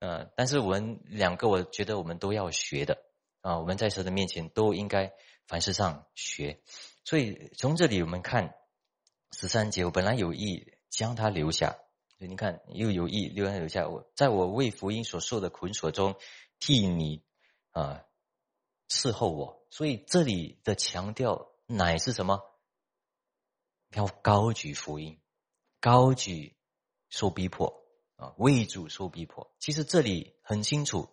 [0.00, 2.98] 呃，但是我们两个，我觉得我们都要学的
[3.40, 3.58] 啊。
[3.58, 5.14] 我们在神的面前都应该。
[5.48, 6.62] 凡事上学，
[7.04, 8.54] 所以从这里我们看
[9.32, 11.76] 十三节，我本来有意将他留下，
[12.16, 13.88] 你看又有意留他留下。
[13.88, 16.14] 我在我为福音所受的捆锁中，
[16.60, 17.22] 替你
[17.72, 18.04] 啊
[18.88, 19.66] 伺候我。
[19.70, 22.42] 所以这里的强调乃是什么？
[23.94, 25.20] 要高举福音，
[25.80, 26.56] 高举
[27.08, 27.84] 受逼迫
[28.16, 29.54] 啊，为主受逼迫。
[29.58, 31.08] 其实这里很清楚。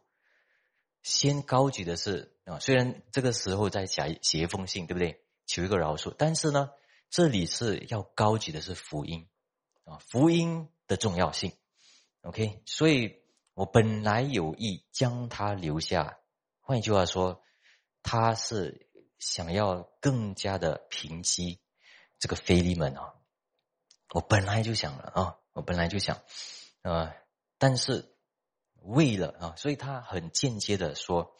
[1.01, 5.23] 先高举的是啊，虽然这个时候在写写一封信，对不对？
[5.45, 6.71] 求一个饶恕，但是呢，
[7.09, 9.27] 这里是要高举的是福音
[9.85, 11.53] 啊，福音的重要性。
[12.21, 13.21] OK，所以
[13.53, 16.19] 我本来有意将他留下。
[16.69, 17.41] 换一句话说，
[18.03, 21.59] 他是想要更加的平息
[22.19, 23.15] 这个菲利门啊。
[24.13, 26.21] 我本来就想了啊，我本来就想
[26.83, 27.15] 啊，
[27.57, 28.15] 但是。
[28.81, 31.35] 为了啊，所以他很间接的说：“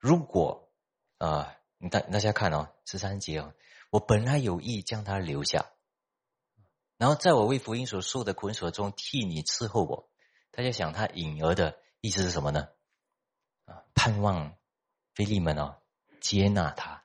[0.00, 0.72] 如果
[1.18, 3.52] 啊，你大大家看哦，十三节哦，
[3.90, 5.66] 我本来有意将他留下，
[6.96, 10.10] 然后在我为福音所受的捆锁中替你伺候我。
[10.50, 12.68] 大家想他隐而的意思是什么呢？
[13.66, 14.56] 啊，盼望
[15.18, 15.82] 菲利门哦
[16.20, 17.02] 接纳他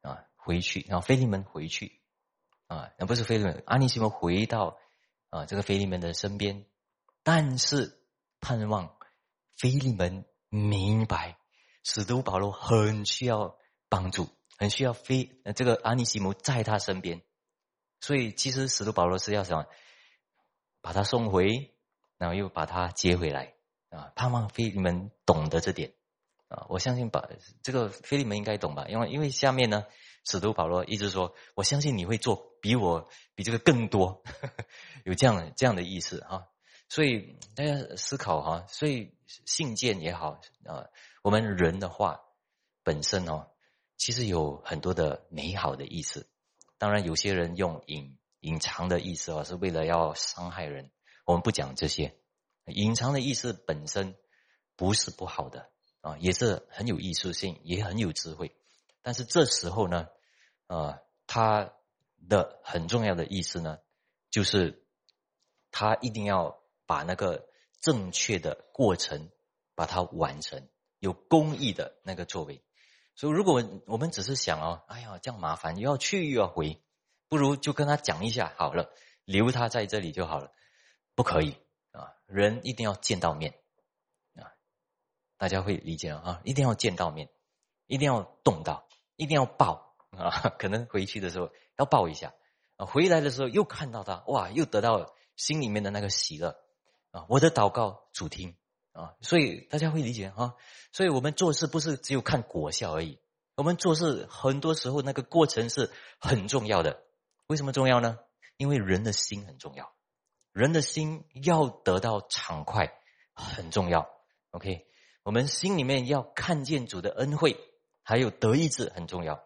[0.00, 2.00] 啊回去，然后菲利门回去
[2.66, 4.78] 啊，那不是菲利门，阿尼西姆回到
[5.28, 6.64] 啊这个菲利门的身边，
[7.22, 7.96] 但是。”
[8.42, 8.96] 盼望
[9.54, 11.36] 菲利门明白，
[11.84, 13.58] 使徒保罗很需要
[13.90, 17.20] 帮助，很需要菲这个阿尼西姆在他身边，
[18.00, 19.66] 所以其实使徒保罗是要想
[20.80, 21.76] 把他送回，
[22.16, 23.52] 然后又把他接回来
[23.90, 24.10] 啊。
[24.16, 25.92] 盼望菲利门懂得这点
[26.50, 27.28] 啊，我相信把
[27.62, 29.86] 这个菲利门应该懂吧，因为因为下面呢，
[30.24, 34.22] 使徒保罗一直说，我相信你会做比我比这个更多，
[35.06, 36.48] 有这样这样的意思啊。
[36.88, 39.14] 所以大家思考哈，所以
[39.46, 40.90] 信件也好啊，
[41.22, 42.20] 我们人的话
[42.82, 43.52] 本身哦，
[43.96, 46.28] 其实有很多的美好的意思。
[46.78, 50.90] 当然，有些人用隐隐藏的意思哦，是为了要伤害人。
[51.26, 52.16] 我们不讲这些，
[52.64, 54.16] 隐藏的意思本身
[54.74, 58.54] 不是不好的啊，也是很有艺术性，也很有智慧。
[59.02, 60.08] 但是这时候呢，
[60.66, 61.72] 啊，他
[62.28, 63.78] 的很重要的意思呢，
[64.30, 64.84] 就是
[65.70, 67.46] 他一定要把那个
[67.80, 69.30] 正确的过程
[69.74, 72.62] 把它完成，有公益的那个作为。
[73.14, 76.82] 所以，如果我们只是想哦，哎呀，这样麻烦，又要去又要回，
[77.28, 78.90] 不如就跟他讲一下好了，
[79.24, 80.52] 留他在这里就好了。
[81.14, 81.56] 不可以
[81.92, 83.59] 啊，人一定要见到面，
[85.40, 87.30] 大家会理解啊，一定要见到面，
[87.86, 92.34] 一定要动到，一定要抱啊， 可能回去的时候要抱一下
[92.76, 96.58] 啊，回来的时候又看到他，哇，又得到心里面的那个喜乐
[97.10, 98.54] 啊，我的祷告主听。
[98.92, 100.56] 啊，所以大家会理解啊，
[100.92, 103.20] 所以我们做事不是只有看果效而已，
[103.54, 107.00] 我们做事很多时候那个过程是很重要的。
[107.46, 108.18] 为什么重要呢？
[108.56, 109.92] 因为人的心很重要，
[110.52, 112.92] 人的心要得到畅快
[113.32, 114.10] 很重要。
[114.50, 114.88] OK，
[115.30, 117.56] 我们心里面要看见主的恩惠，
[118.02, 119.40] 还有德意志很重要，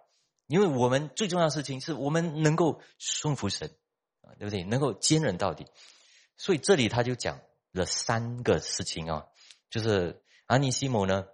[0.47, 3.69] 因为我们最重要的事情是我们能够顺服神
[4.23, 4.65] 啊，对不对？
[4.65, 5.67] 能够坚忍到底。
[6.39, 7.39] 所以这里他就讲
[7.71, 9.27] 了三个事情啊。
[9.69, 11.27] 就是阿尼西姆呢，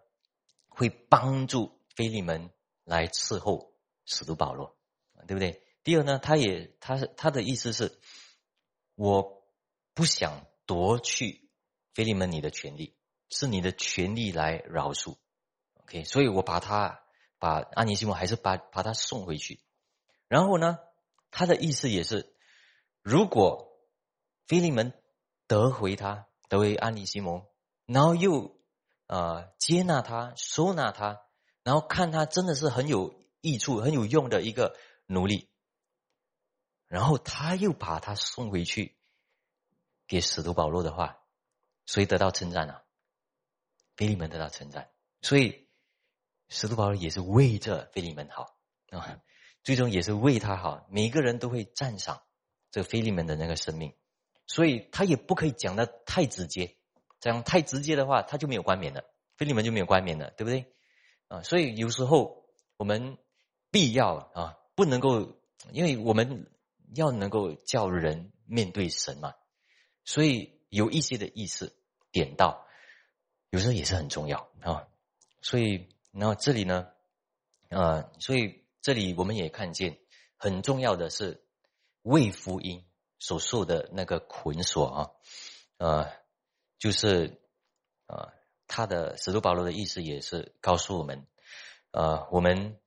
[0.66, 2.50] 会帮助菲利门
[2.82, 3.72] 来伺候
[4.04, 4.76] 使徒保罗，
[5.28, 5.62] 对不对？
[5.84, 8.00] 第二呢，他也他他的意思是，
[8.96, 9.44] 我
[9.94, 11.48] 不想夺去
[11.94, 12.96] 菲利门你的权利，
[13.30, 15.16] 是你的权利来饶恕
[15.76, 16.04] ，OK？
[16.04, 17.02] 所以我把他
[17.38, 19.62] 把安尼西姆还是把把他送回去。
[20.28, 20.78] 然后呢，
[21.30, 22.36] 他的意思也是，
[23.02, 23.80] 如果
[24.46, 24.92] 菲利门
[25.46, 27.46] 得回他，得回安尼西姆。
[27.86, 28.56] 然后又，
[29.06, 31.22] 啊，接纳他，收纳他，
[31.64, 35.48] 然后看他真的是很有益处、很有用的一个奴隶，
[36.86, 38.96] 然后他又把他送回去
[40.06, 41.18] 给使徒保罗的话，
[41.84, 42.80] 谁得到称赞呢？
[44.00, 44.88] 菲利门得到称赞，
[45.20, 45.68] 所以
[46.48, 48.56] 使徒保罗也是为这菲利门好。
[48.88, 49.20] 啊，
[49.62, 52.22] 最终也是为他好，每个人都会赞赏
[52.70, 53.92] 这个菲利门的那个生命，
[54.46, 56.78] 所以他也不可以讲的太直接。
[57.20, 59.04] 这样太直接的话，他就没有冠冕了，
[59.36, 60.72] 菲利门就没有冠冕了，对不对？
[61.28, 62.46] 啊，所以有时候
[62.78, 63.18] 我们
[63.70, 65.38] 必要啊，不能够，
[65.72, 66.50] 因为我们
[66.94, 69.34] 要能够叫人面对神嘛，
[70.06, 71.76] 所以有一些的意思
[72.10, 72.66] 点到，
[73.50, 74.88] 有时候也是很重要啊。
[75.42, 76.88] 所以，然后这里呢，
[77.68, 79.98] 啊，所以这里我们也看见
[80.36, 81.44] 很重要的是
[82.02, 82.84] 为福音
[83.18, 85.10] 所受的那个捆锁啊，
[85.76, 86.20] 呃。
[86.80, 87.38] 就是，
[88.06, 88.32] 啊，
[88.66, 91.26] 他的使徒保罗的意思也是告诉我们，
[91.90, 92.80] 呃，我们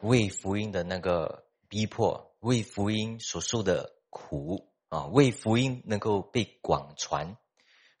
[0.00, 7.36] 为福音的那个逼迫，为福音所受的苦啊，为福音能够被广传，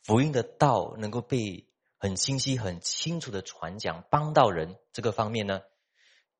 [0.04, 1.68] 福音的道能够被
[2.00, 5.60] 很清晰、很清楚的传讲，帮到人这个方面呢，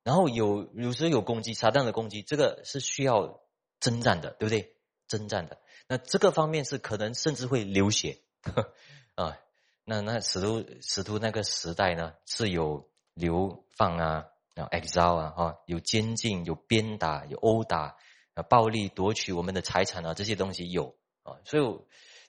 [0.03, 3.41] 然后有有时候有攻击，撒旦的攻击，这个是需要
[3.79, 4.75] 征战的，对不对？
[5.07, 8.21] 征战的，那这个方面是可能甚至会流血。
[9.17, 9.37] 啊，
[9.85, 17.97] 那那使徒使徒那个时代呢，是有流放啊，啊，exile 啊，哈，有监禁，有鞭打，有殴打，
[18.35, 21.81] 啊，暴力夺取我们的财产啊，这些东西有啊，所以，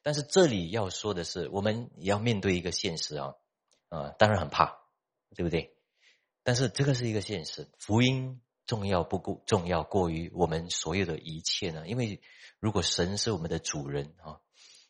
[0.03, 3.35] 但是这里要说的是，我们也要面对一个现实啊，
[3.89, 4.79] 啊，当然很怕，
[5.35, 5.75] 对不对？
[6.43, 11.87] 但是这个是一个现实，福音重要不过重要过于我们所有的一切呢？
[11.87, 12.21] 因为
[12.59, 14.39] 如果神是我们的主人啊。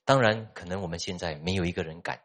[0.03, 2.23] 当然，可能我们现在没有一个人敢，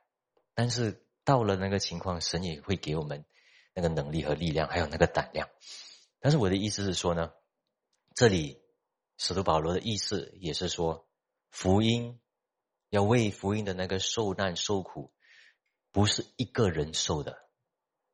[0.55, 3.27] 但是到了那个情况，神也会给我们
[3.75, 5.47] 那个能力和力量，还有那个胆量。
[6.19, 7.33] 但是我的意思是说呢，
[8.15, 8.63] 这里
[9.19, 11.07] 使徒保罗的意思也是说，
[11.51, 12.19] 福音
[12.97, 15.13] 要为福音的那个受难受苦，
[15.93, 17.39] 不是一个人受的，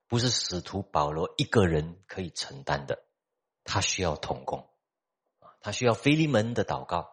[0.08, 3.04] 不是使徒保罗一个人可以承担的，
[3.64, 4.68] 他需要同工
[5.38, 7.08] 啊，他需要菲利门的祷告，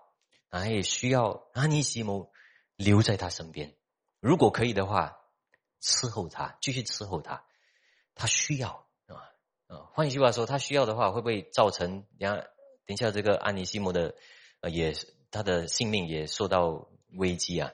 [0.50, 2.32] 他也需要阿尼西姆。
[2.80, 3.76] 留在他身边，
[4.22, 5.20] 如果可以的话，
[5.82, 7.43] 伺候他，继续伺候他。
[8.16, 9.20] 他需要啊
[9.68, 12.06] 啊，换一句话说，他需要的话，会不会造成？
[12.18, 12.48] 等下，
[12.86, 14.16] 等下这个安尼西姆的
[14.62, 14.96] 呃，也
[15.30, 17.74] 他的性命也受到危机啊？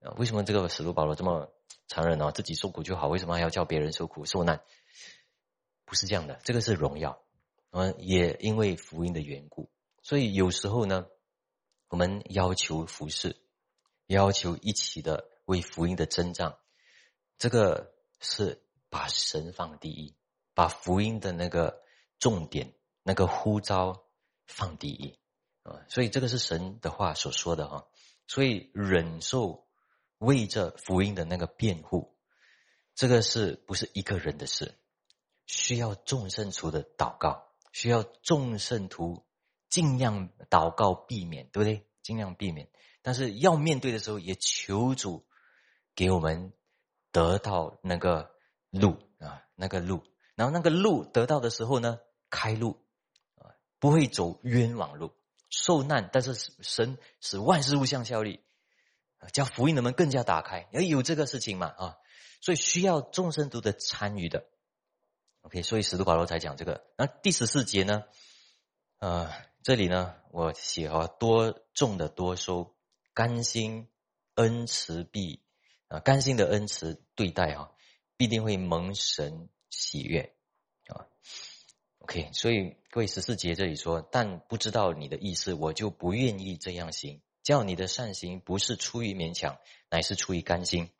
[0.00, 1.52] 啊，为什么这个使徒保罗这么
[1.86, 2.32] 残忍呢？
[2.32, 4.62] 自己受苦就好，为什么还要叫别人受苦受难？
[5.84, 7.22] 不是这样的，这个是荣耀。
[7.70, 9.70] 嗯，也因为福音的缘故，
[10.02, 11.06] 所以有时候呢，
[11.88, 13.36] 我们要求服侍。
[14.06, 16.58] 要求一起的为福音的增长，
[17.38, 20.14] 这个是把神放第一，
[20.52, 21.80] 把福音的那个
[22.18, 24.04] 重点、那个呼召
[24.46, 25.18] 放第一
[25.62, 25.80] 啊！
[25.88, 27.86] 所以这个是神的话所说的哈。
[28.26, 29.66] 所以忍受
[30.18, 32.16] 为着福音的那个辩护，
[32.94, 34.74] 这个是不是一个人的事？
[35.46, 39.26] 需要众圣徒的祷告，需要众圣徒
[39.68, 41.86] 尽量祷告避免，对不对？
[42.02, 42.70] 尽量避免。
[43.02, 45.26] 但是要面对的时候，也求主
[45.94, 46.54] 给我们
[47.12, 48.30] 得到那个
[48.70, 50.02] 路啊，那个路。
[50.34, 52.00] 然后那个路得到的时候呢，
[52.30, 52.82] 开路
[53.36, 55.12] 啊，不会走冤枉路。
[55.54, 58.40] 受难，但是神使万事互相效力，
[59.32, 60.68] 叫福音的门更加打开。
[60.72, 61.96] 要有这个事情嘛啊，
[62.40, 64.46] 所以需要众生都的参与的。
[65.42, 66.84] OK，所以使徒保罗才讲这个。
[66.98, 68.02] 那第十四节呢？
[68.98, 69.30] 呃，
[69.62, 72.74] 这里呢，我写啊，多种的多收，
[73.12, 73.88] 甘心
[74.34, 75.40] 恩慈必
[75.86, 77.70] 啊，甘心的恩慈对待啊，
[78.16, 80.34] 必定会蒙神喜悦
[80.88, 81.06] 啊。
[82.04, 87.22] OK，所以各位十四节这里说，但不知道你的意思，我就不愿意这样行。
[87.42, 90.90] 叫你的善行不是出于勉强，乃是出于甘心。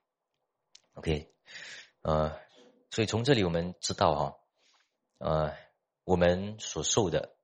[0.95, 1.31] OK，
[2.01, 2.41] 呃，
[2.91, 4.37] 所以从这里我们知道哈，
[5.19, 5.55] 呃，
[6.05, 7.35] 我们所受的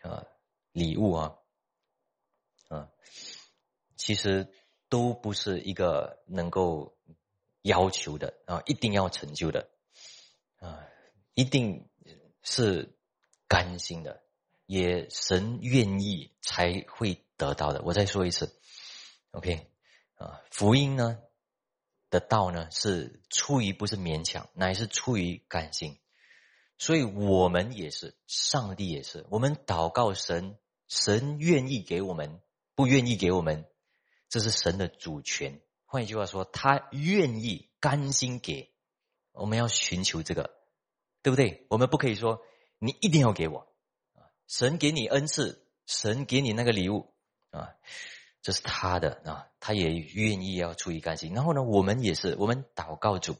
[0.00, 0.24] 啊
[0.72, 1.36] 礼物啊，
[2.68, 2.88] 啊，
[3.96, 4.48] 其实
[4.88, 6.96] 都不是一个能够
[7.60, 9.68] 要求的啊，一定要成就的
[10.56, 10.88] 啊，
[11.34, 11.86] 一定。
[12.44, 12.94] 是
[13.48, 14.22] 甘心的，
[14.66, 17.82] 也神愿意才会得到的。
[17.82, 18.54] 我再说一次
[19.32, 19.66] ，OK
[20.16, 21.18] 啊，福音呢
[22.10, 25.98] 的道呢是出于不是勉强，乃是出于甘心。
[26.76, 32.40] 所以我们也是，上帝也是，我们祷告神，神愿意给我们，
[32.74, 33.64] 不愿意给我们，
[34.28, 35.60] 这是神的主权。
[35.86, 38.72] 换一句话说，他愿意甘心给，
[39.32, 40.53] 我们要寻求这个。
[41.24, 41.64] 对不对？
[41.70, 42.42] 我们不可以说
[42.78, 43.66] 你一定要给我
[44.12, 44.28] 啊！
[44.46, 47.14] 神给你恩赐，神给你那个礼物
[47.48, 47.70] 啊，
[48.42, 51.32] 这是他的啊，他也愿意要出于甘心。
[51.32, 53.36] 然后呢，我们也是，我们祷告主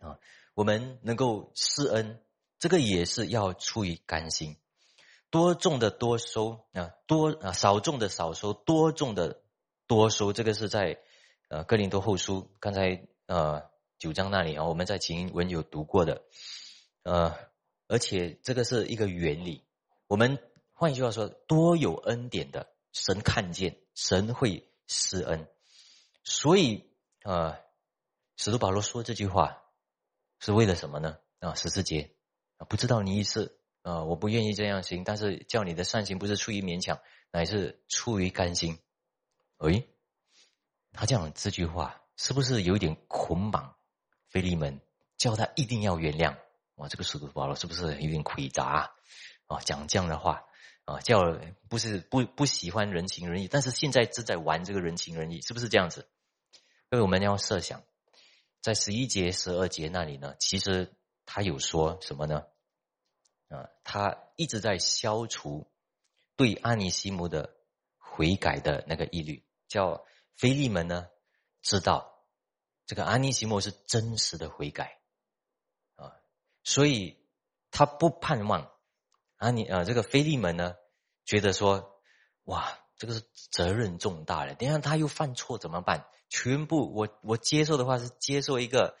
[0.00, 0.18] 啊，
[0.52, 2.20] 我们能够施恩，
[2.58, 4.58] 这个也是要出于甘心。
[5.30, 9.40] 多种的多收啊，多啊少种的少收，多种的
[9.86, 10.98] 多收，这个是在
[11.48, 13.62] 呃哥林多后书刚才呃
[13.98, 16.22] 九章那里啊，我们在经文有读过的。
[17.02, 17.36] 呃，
[17.88, 19.64] 而且这个是一个原理。
[20.06, 20.38] 我们
[20.72, 25.48] 换一句话说，多有恩典的神看见，神会施恩。
[26.24, 26.90] 所以，
[27.24, 27.58] 呃，
[28.36, 29.62] 使徒保罗说这句话
[30.38, 31.18] 是为了什么呢？
[31.40, 32.14] 啊，十四节
[32.58, 37.00] 啊，不知道你意思啊，我不愿意这样行，但是叫你的善行不是出于勉强，
[37.32, 38.78] 乃是出于甘心。
[39.58, 39.88] 诶，
[40.92, 43.76] 他讲这句话是不是有点捆绑
[44.28, 44.80] 菲利门，
[45.16, 46.36] 叫他一定要原谅？
[46.76, 48.90] 哇，这个使徒保罗是不是有点诡诈
[49.46, 49.60] 啊？
[49.60, 50.44] 讲这样的话
[50.86, 51.20] 啊，叫
[51.68, 56.08] 不是不不喜欢人情人意，但是现在正在玩这个人情人意，是不是这样子？
[56.90, 57.82] 因为我们要设想，
[58.62, 60.94] 在十一节、十二节那里呢，其实
[61.26, 62.44] 他有说什么呢？
[63.48, 65.70] 啊，他一直在消除
[66.36, 67.54] 对安尼西姆的
[67.98, 70.04] 悔改的那个疑虑，叫
[70.34, 71.06] 菲利门呢
[71.60, 72.24] 知道
[72.86, 75.01] 这个安尼西姆是真实的悔改。
[76.64, 77.18] 所以
[77.70, 78.70] 他不盼望
[79.36, 80.74] 啊，你啊，这个菲利门呢，
[81.24, 82.00] 觉得说，
[82.44, 84.54] 哇，这个是责任重大了。
[84.54, 86.06] 等下他又犯错怎么办？
[86.28, 88.96] 全部我我接受的话是接受一个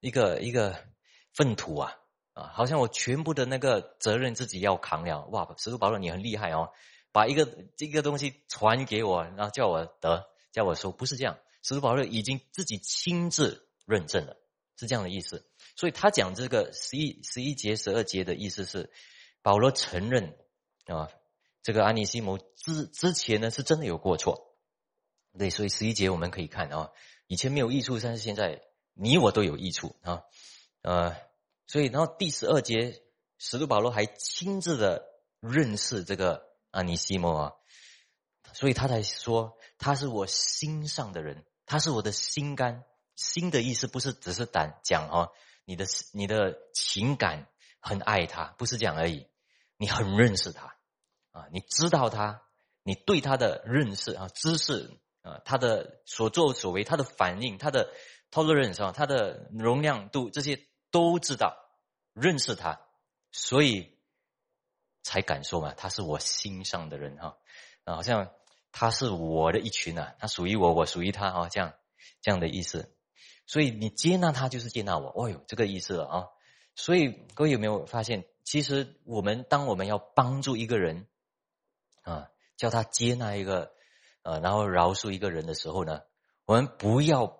[0.00, 0.84] 一个一个
[1.32, 1.94] 粪土啊
[2.34, 5.24] 啊，好像我全部的那个责任自己要扛了。
[5.26, 6.72] 哇，使徒保罗你很厉害哦，
[7.12, 7.46] 把一个
[7.76, 11.38] 这个东西传给我，然后叫我得，叫我说不是这样。
[11.62, 14.36] 使徒保罗已经自己亲自认证了，
[14.76, 15.48] 是这样的意思。
[15.76, 18.90] 所以他讲这个十一十一节十二节的意思是，
[19.42, 20.36] 保罗承认
[20.86, 21.10] 啊，
[21.62, 24.56] 这个安尼西摩之之前呢是真的有过错，
[25.38, 26.90] 对，所以十一节我们可以看啊，
[27.26, 28.62] 以前没有益处，但是现在
[28.92, 30.22] 你我都有益处啊，
[30.82, 31.16] 呃，
[31.66, 33.02] 所以然后第十二节
[33.38, 35.04] 使徒保罗还亲自的
[35.40, 37.52] 认识这个安尼西摩啊，
[38.52, 42.84] 所以他才说他是我心上的人，他是我的心肝，
[43.16, 45.32] 心的意思不是只是胆讲哦。
[45.66, 47.48] 你的你的情感
[47.80, 49.26] 很爱他，不是这样而已。
[49.76, 50.76] 你很认识他
[51.32, 52.42] 啊，你知道他，
[52.82, 57.92] 你对他的认识啊、知识啊、他的所作所为、他的反应、他的
[58.30, 61.56] tolerance 啊、他的容量度这些都知道，
[62.12, 62.80] 认识他，
[63.32, 63.98] 所以
[65.02, 67.38] 才敢说嘛，他是我心上的人哈
[67.84, 68.30] 啊，好像
[68.70, 71.72] 他是我的一群啊，他属于我，我属于他啊，这样
[72.20, 72.93] 这样的意思。
[73.46, 75.12] 所以你接纳他就是接纳我。
[75.14, 76.24] 哦哟，这个意思了啊！
[76.74, 81.06] 所以各位有没有发现，其实我们当我们要帮助一个人
[82.02, 83.72] 啊，叫他接纳一个
[84.22, 86.00] 呃，然后饶恕一个人的时候呢，
[86.46, 87.38] 我们不要，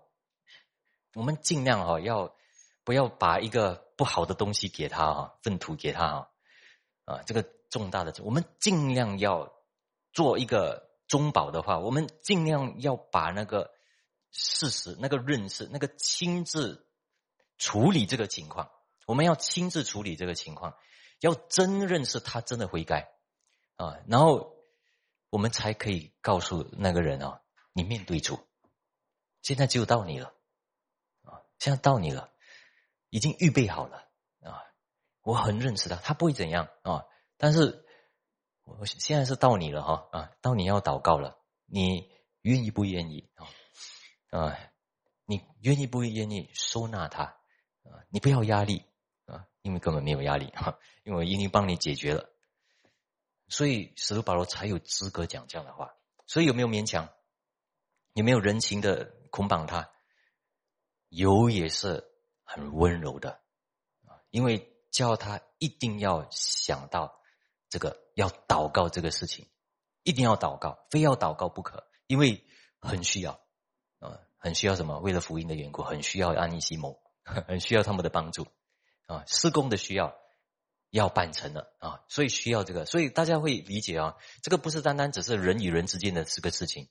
[1.14, 2.36] 我们尽量哈，要
[2.84, 6.28] 不要把一个不好的东西给他哈，粪土给他啊
[7.06, 9.52] 啊，这个重大的，我们尽量要
[10.12, 13.73] 做一个中保的话，我们尽量要把那个。
[14.34, 16.88] 事实那个认识，那个亲自
[17.56, 18.68] 处理这个情况，
[19.06, 20.76] 我们要亲自处理这个情况，
[21.20, 23.12] 要真认识他真的悔改。
[23.76, 24.56] 啊，然后
[25.30, 27.40] 我们才可以告诉那个人啊，
[27.72, 28.40] 你面对主，
[29.40, 30.34] 现在只有到你了。
[31.22, 32.32] 啊，现在到你了，
[33.10, 34.08] 已经预备好了。
[34.42, 34.62] 啊，
[35.22, 36.68] 我很认识他，他不会怎样。
[36.82, 37.04] 啊，
[37.36, 37.84] 但是
[38.64, 42.10] 我现在是到你了哈啊，到你要祷告了，你
[42.42, 43.30] 愿意不愿意？
[43.34, 43.46] 啊？
[44.36, 44.58] 啊，
[45.26, 47.22] 你愿意不愿意收纳他？
[47.84, 48.84] 啊，你不要压力
[49.26, 52.28] 啊，因为根本没有压力哈，因为我已经帮你解决了，
[53.46, 55.94] 所以使徒保罗才有资格讲这样的话。
[56.26, 57.08] 所以有没有勉强？
[58.14, 59.92] 有没有人情的捆绑他？
[61.10, 62.04] 有也是
[62.42, 63.40] 很温柔的
[64.04, 67.20] 啊，因为叫他一定要想到
[67.68, 69.48] 这个要祷告这个事情，
[70.02, 72.44] 一定要祷告，非要祷告不可，因为
[72.80, 73.43] 很需要。
[74.44, 74.98] 很需要什么？
[74.98, 76.94] 为了福音的缘故，很需要安尼西蒙，
[77.48, 78.46] 很需要他们的帮助
[79.06, 79.24] 啊！
[79.26, 80.14] 施工的需要
[80.90, 86.90] 要办成了啊，所以需要这个，所以大家会理解啊，这个不是单单只是人与人之间的这个事情，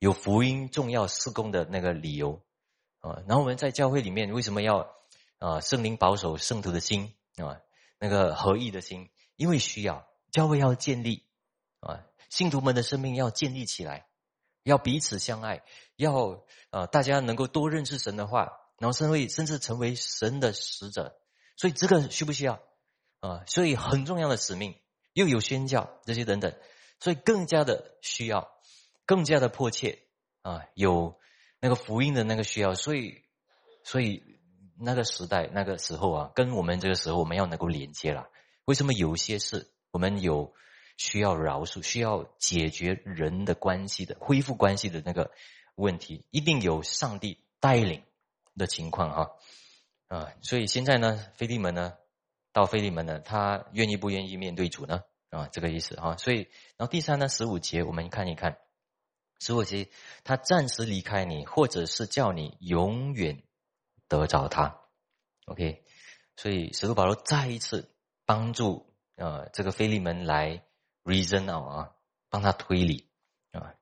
[0.00, 2.42] 有福音重要施工的那个理由
[2.98, 3.22] 啊。
[3.28, 4.90] 然后我们在教会里面为什么要
[5.38, 7.60] 啊圣灵保守圣徒的心啊，
[8.00, 9.08] 那个合一的心？
[9.36, 11.28] 因为需要教会要建立
[11.78, 14.08] 啊，信徒们的生命要建立起来。
[14.62, 15.62] 要彼此相爱，
[15.96, 21.16] 要呃大家能够多认识神的话，然后甚至甚至成为神的使者。
[21.56, 22.60] 所以这个需不需要
[23.20, 23.42] 啊？
[23.46, 24.74] 所以很重要的使命，
[25.12, 26.54] 又有宣教这些等等，
[27.00, 28.50] 所以更加的需要，
[29.04, 29.98] 更加的迫切
[30.42, 30.62] 啊！
[30.74, 31.18] 有
[31.60, 33.22] 那个福音的那个需要，所以
[33.84, 34.22] 所以
[34.78, 38.28] 那个时代那个时候啊，跟我们这个时候我们要能够连接了。
[38.64, 40.54] 为什么有些事我们有？
[41.02, 45.32] 需要饶恕，需要解决人的关系的恢复关系的那个
[45.74, 48.04] 问题，一定有上帝带领
[48.56, 49.30] 的情况哈
[50.06, 50.32] 啊！
[50.42, 51.94] 所以现在呢，菲利门呢，
[52.52, 55.02] 到菲利门呢，他愿意不愿意面对主呢？
[55.30, 56.16] 啊，这个意思哈。
[56.16, 56.46] 所以，
[56.76, 58.58] 然后第三呢，十五节我们看一看，
[59.40, 59.88] 十五节
[60.22, 63.42] 他暂时离开你，或者是叫你永远
[64.06, 64.78] 得着他。
[65.46, 65.82] OK，
[66.36, 67.90] 所以使徒保罗再一次
[68.24, 70.62] 帮助呃这个菲利门来。
[71.04, 71.92] Reason 啊，
[72.30, 73.10] 帮他推理
[73.52, 73.74] 啊，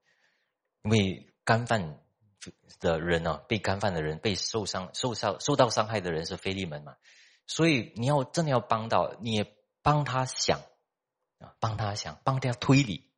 [0.82, 2.00] 因为干犯
[2.78, 6.96] 的人呢，被干犯的人，被受伤、受伤、受到伤害的人是菲利门嘛，
[7.46, 10.60] 所以你要真的要帮到，你也帮他想
[11.38, 13.10] 啊，帮他想，帮他推理，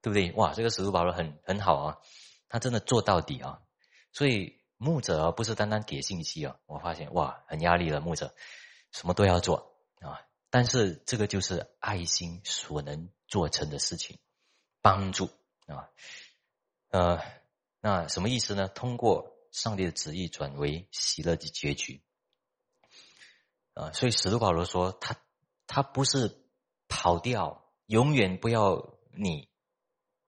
[0.00, 0.32] 对不对？
[0.32, 1.98] 哇，这个使徒保罗很很好啊，
[2.48, 3.60] 他真的做到底啊，
[4.12, 8.34] 所以牧者啊，不是单单给信息啊，我发现哇，很压力了，牧者
[8.90, 10.20] 什么都要做啊，
[10.52, 13.10] 但是这个就是爱心所能。
[13.32, 14.18] 做成的事情，
[14.82, 15.30] 帮助
[15.64, 15.88] 啊，
[16.90, 17.18] 呃，
[17.80, 18.68] 那什么意思呢？
[18.68, 22.02] 通过上帝的旨意转为喜乐的结局
[23.72, 25.16] 啊，所以使徒保罗说，他
[25.66, 26.44] 他不是
[26.88, 29.48] 跑掉，永远不要你，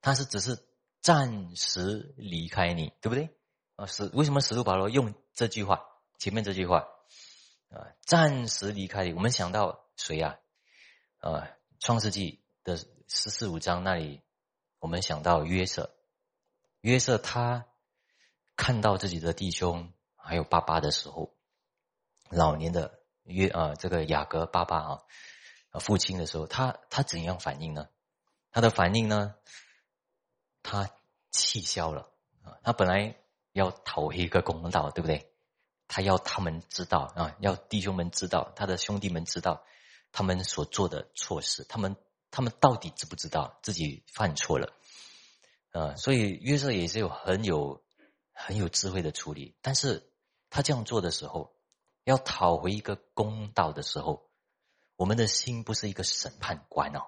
[0.01, 0.67] 他是只是
[1.03, 3.37] 暂时离开你，对不对？
[3.77, 5.85] 啊，是为什么使徒保罗用这句话？
[6.19, 6.89] 前面这句话
[7.69, 10.39] 啊，暂时离开你，我们想到谁呀？
[11.19, 12.79] 啊，创世纪的。
[13.07, 14.23] 十四五章那里，
[14.79, 15.95] 我们想到约瑟，
[16.81, 17.67] 约瑟他
[18.57, 21.35] 看到自己的弟兄还有爸爸的时候，
[22.31, 25.03] 老年的约啊这个雅各爸爸啊，
[25.81, 27.89] 父亲的时候，他他怎样反应呢？
[28.51, 29.35] 他的反应呢？
[30.63, 30.91] 他
[31.31, 32.11] 气消了
[32.43, 32.59] 啊！
[32.65, 33.17] 他本来
[33.53, 35.31] 要讨一个公道，对不对？
[35.89, 39.63] 他要他们知道啊，要弟兄们知道，他的兄弟们知道
[40.15, 41.95] 他们所做的错事，他们。
[42.37, 44.73] 他们到底知不知道自己犯错了？
[45.71, 47.85] 呃，所以约瑟也是有很有
[48.33, 49.55] 很有智慧的处理。
[49.63, 50.11] 但是
[50.51, 51.55] 他这样做的时候，
[52.03, 54.29] 要讨回一个公道的时候，
[54.97, 57.07] 我们的心不是一个审判官哦。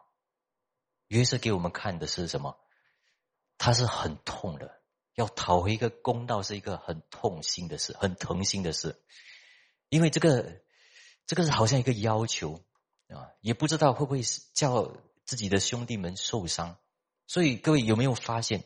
[1.08, 2.56] 约瑟给我们看的是什么？
[3.58, 4.80] 他是很痛的，
[5.16, 9.02] 要讨回一个公道是一个很痛心的事，很疼心的事，
[9.88, 10.62] 因为这个
[11.26, 12.64] 这个是好像一个要求
[13.08, 14.92] 啊，也不知道会不会叫。
[15.26, 16.78] 自己的兄弟们受伤，
[17.26, 18.62] 所以各位有没有发现，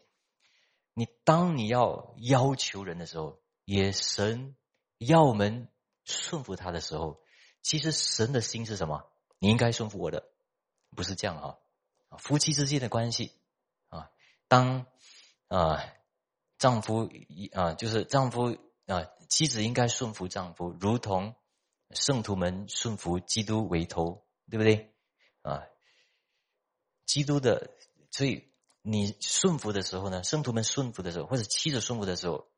[0.93, 4.55] 你当你要要求人的时候，也神
[4.99, 5.69] 要我们
[6.05, 7.19] 顺服他的时候，
[7.63, 9.07] 其实神的心是什么？
[9.39, 10.29] 你应该顺服我的，
[10.95, 11.59] 不是这样哈。
[12.19, 13.33] 夫妻之间的关系
[13.89, 14.11] 啊，
[14.47, 14.85] 当
[15.49, 15.83] 啊
[16.59, 21.35] 丈夫一啊就是丈夫啊妻子应该顺服丈夫，如同
[21.93, 24.95] 圣徒们顺服基督为头，对不对
[25.43, 25.63] 啊？
[27.07, 27.71] 基督的，
[28.11, 32.51] 所以你顺服的时候呢，圣徒们顺服的时候，或者妻子顺服的时候，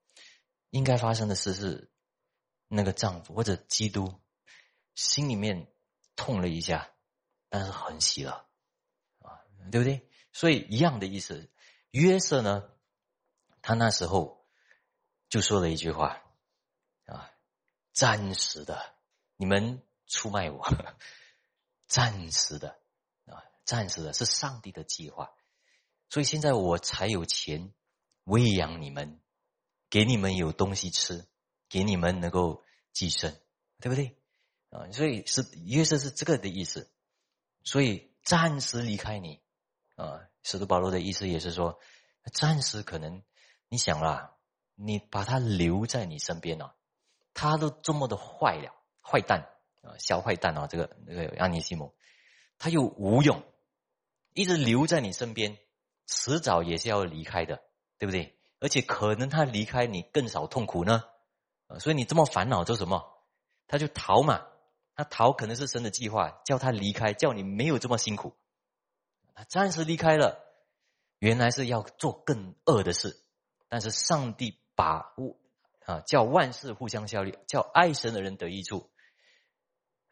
[0.70, 1.90] 应该发生的事是，
[2.68, 4.20] 那个丈夫或者基督
[4.95, 5.72] 心里面
[6.16, 6.93] 痛了一下，
[7.49, 8.30] 但是很喜乐
[9.20, 9.40] 啊，
[9.70, 10.09] 对不对？
[10.32, 11.51] 所以一样的意思，
[11.90, 12.70] 约瑟呢，
[13.61, 14.47] 他那时候
[15.28, 16.22] 就说了一句话
[17.07, 17.30] 啊，
[17.93, 18.95] 暂时的，
[19.36, 20.66] 你们出卖我，
[21.93, 22.80] 暂时的。
[23.26, 25.30] 啊暂时的是上帝的计划，
[26.09, 27.72] 所以现在我才有钱
[28.24, 29.20] 喂养你们，
[29.88, 31.26] 给你们有东西吃，
[31.68, 33.38] 给你们能够寄生，
[33.78, 34.16] 对不对？
[34.70, 36.90] 啊，所以是约瑟是这个的意思，
[37.62, 39.40] 所以暂时离开你
[39.95, 40.28] 啊。
[40.43, 41.78] 使徒保罗的意思也是说，
[42.32, 43.22] 暂时可能
[43.68, 44.34] 你想啦，
[44.74, 46.74] 你把他留在你身边了，
[47.32, 49.52] 他都这么的坏了，坏蛋
[49.83, 51.95] 啊，小坏蛋啊，这个那个安尼西姆，
[52.59, 53.45] 他又无用。
[54.35, 55.59] 一直留在你身边，
[56.07, 57.62] 迟早也是要离开的，
[57.99, 58.39] 对不对？
[58.61, 61.05] 而且可能他离开你更少痛苦呢，
[61.80, 63.05] 所以你这么烦恼做什么？
[63.66, 64.47] 他就逃嘛，
[64.95, 68.35] 他逃可能是神的计划，叫他离开，叫你没有这么辛苦。
[69.35, 70.39] 他暂时离开了，
[71.18, 73.20] 原来是要做更恶的事，
[73.68, 75.41] 但是上帝把物
[75.85, 78.91] 啊叫万事互相效力，叫爱神的人得益处，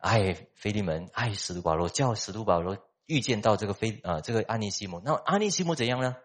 [0.00, 2.78] 爱菲利门，爱使徒保罗，叫使徒保罗。
[3.06, 6.16] 遇见到这个非啊，这个安尼西姆，那安尼西姆怎样呢？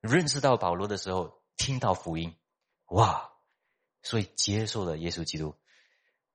[0.00, 2.34] 认识到保罗的时候，听到福音，
[2.86, 3.32] 哇！
[4.02, 5.56] 所以接受了耶稣基督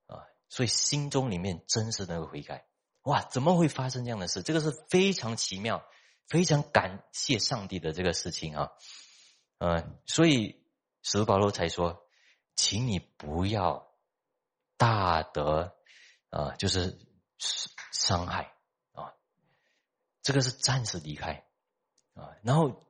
[0.06, 2.66] 啊，所以心中里面真实的悔改，
[3.02, 3.22] 哇！
[3.22, 4.42] 怎么会发生这样的事？
[4.42, 5.84] 这个是非常奇妙，
[6.28, 8.70] 非常感谢上帝的这个事情啊，
[9.58, 10.64] 嗯，所以
[11.02, 12.06] 使徒保罗才说，
[12.54, 13.88] 请你不要
[14.76, 15.76] 大得
[16.32, 16.98] 啊，就是
[17.38, 18.54] 伤害
[18.92, 19.12] 啊。
[20.22, 21.44] 这个是暂时离开
[22.14, 22.86] 啊，然后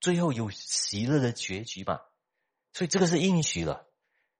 [0.00, 2.00] 最后有喜乐的结局嘛，
[2.72, 3.86] 所以这个是应许了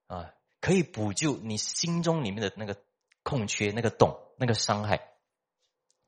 [0.09, 2.83] 啊，可以补救你心中里面的那个
[3.23, 4.97] 空缺、那个洞、那个伤害，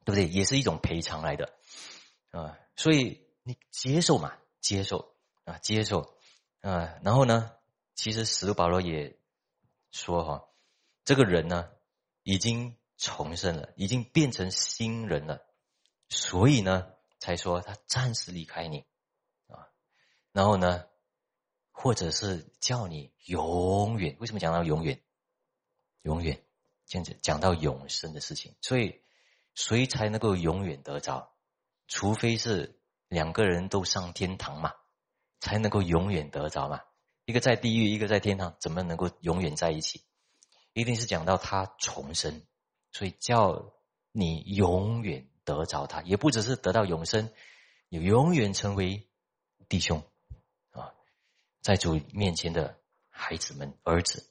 [0.04, 0.26] 对不对？
[0.26, 1.54] 也是一种赔偿来的
[2.30, 5.14] 啊，所以你接受嘛，接受
[5.44, 6.18] 啊，接受
[6.60, 7.52] 啊，然后呢，
[7.94, 9.16] 其实使徒保罗也
[9.92, 10.48] 说哈，
[11.04, 11.70] 这个人呢
[12.22, 15.40] 已经重生了，已经变成新人了。
[16.08, 18.84] 所以呢，才说他暂时离开你，
[19.48, 19.68] 啊，
[20.32, 20.86] 然后呢，
[21.70, 24.16] 或者是叫你永远。
[24.20, 25.02] 为什么讲到永远？
[26.02, 26.44] 永远，
[26.86, 28.54] 这样子讲到永生的事情。
[28.60, 29.00] 所以，
[29.54, 31.32] 谁才能够永远得着？
[31.88, 34.72] 除非是两个人都上天堂嘛，
[35.40, 36.80] 才能够永远得着嘛。
[37.24, 40.04] 一个在地狱，一个在天堂，怎么能够永远在一起？
[40.72, 42.42] 一定是讲到他重生，
[42.90, 43.72] 所以叫
[44.12, 45.28] 你永远。
[45.44, 47.28] 得着他，也不只是得到永生，
[47.88, 49.08] 也永远成为
[49.68, 50.00] 弟兄
[50.70, 50.94] 啊，
[51.60, 52.78] 在主面前的
[53.10, 54.24] 孩子们、儿子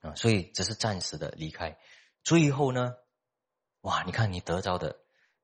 [0.00, 1.78] 啊，所以只是暂时的离开。
[2.22, 2.94] 最后呢，
[3.82, 4.98] 哇，你看你得着的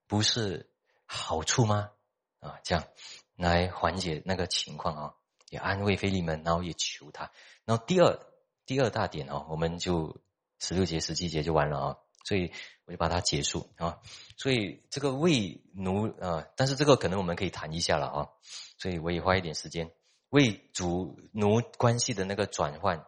[0.06, 0.72] 不是
[1.04, 1.90] 好处吗？
[2.38, 2.88] 啊，这样
[3.36, 5.14] 来缓解那个情况啊，
[5.50, 7.30] 也安慰菲利门，然后也求他。
[7.66, 8.18] 然后第二
[8.66, 10.20] 第二大点哦，我们就
[10.58, 11.96] 十六节、十七节就完了啊。
[12.22, 12.52] 所以
[12.84, 13.98] 我就把它结束啊，
[14.36, 18.28] 所以这个为奴啊，但是这个可能我们可以谈一下了啊，
[18.76, 19.90] 所以我也花一点时间
[20.28, 23.06] 为主奴关系的那个转换，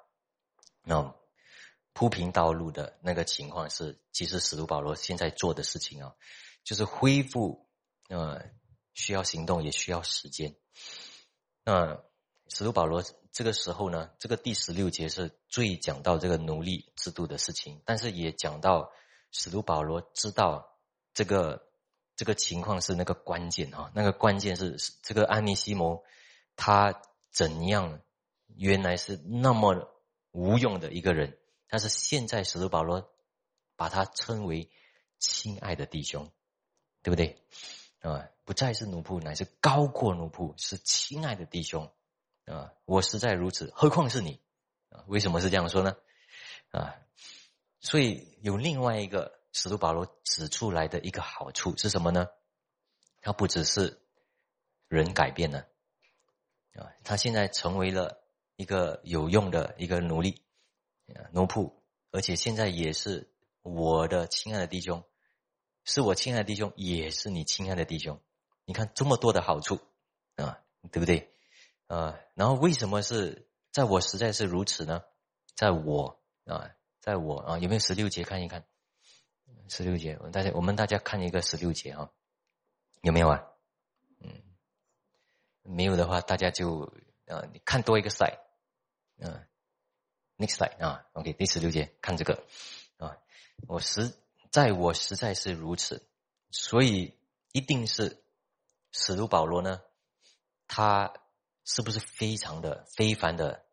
[0.82, 1.14] 那
[1.92, 6.14] 铺平道路的那个情况是，其实使徒保罗现在做的事情啊，
[6.64, 7.68] 就是恢复
[8.08, 8.42] 呃
[8.94, 10.56] 需要行动也需要时间，
[11.64, 12.02] 那
[12.52, 18.92] 使徒保罗这个时候呢，这个第十六节是最讲到这个奴隶制度的事情，但是也讲到。
[19.34, 20.76] 使徒保罗知道
[21.14, 21.66] 这个
[22.14, 26.04] 这个情况是那个关键啊，那个关键是这个安尼西摩
[26.54, 27.00] 他
[27.30, 28.02] 怎样
[28.46, 29.88] 原来是那么
[30.32, 33.10] 无用的一个人，但是现在使徒保罗
[33.74, 34.70] 把他称为
[35.18, 36.30] 亲爱的弟兄，
[37.02, 37.42] 对不对
[38.00, 38.28] 啊？
[38.44, 41.90] 不再是奴仆，乃是高过奴仆，是亲爱的弟兄
[42.46, 42.72] 啊！
[42.84, 44.40] 我实在如此，何况是你
[44.88, 45.04] 啊？
[45.06, 45.96] 为什么是这样说呢？
[46.70, 46.96] 啊？
[47.80, 52.26] 所以有另外一个使徒保罗指出来的一个好处是什么呢？
[53.20, 54.00] 他不只是
[54.88, 55.66] 人改变了
[56.74, 58.22] 啊，他现在成为了
[58.56, 60.42] 一个有用的一个奴隶，
[61.32, 61.72] 奴仆，
[62.10, 63.32] 而且现在也是
[63.62, 65.04] 我的亲爱的弟兄，
[65.84, 68.20] 是我亲爱的弟兄，也是你亲爱的弟兄。
[68.64, 69.80] 你看这么多的好处
[70.36, 71.31] 啊，对不对？
[71.92, 75.04] 啊，然后为什么是在我实在是如此呢？
[75.54, 76.70] 在我啊，
[77.00, 78.64] 在我啊，有没有十六节看一看？
[79.68, 82.10] 十六节，大家我们大家看一个十六节啊，
[83.02, 83.44] 有没有啊？
[84.20, 84.42] 嗯，
[85.64, 86.94] 没有的话，大家就
[87.26, 88.38] 啊，你看多一个 side，
[89.18, 89.46] 嗯
[90.38, 92.42] ，next side 啊，OK，第十六节看这个
[92.96, 93.18] 啊，
[93.68, 94.14] 我实
[94.50, 96.08] 在我实在是如此，
[96.50, 97.18] 所以
[97.52, 98.24] 一定是
[98.92, 99.82] 使徒保罗呢，
[100.66, 101.12] 他。
[101.64, 103.64] 是不是非常的非凡的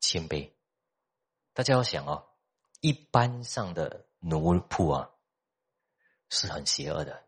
[0.00, 0.52] 谦卑？
[1.52, 2.28] 大家要想哦，
[2.80, 5.10] 一般上的奴仆啊，
[6.28, 7.24] 是很邪恶的，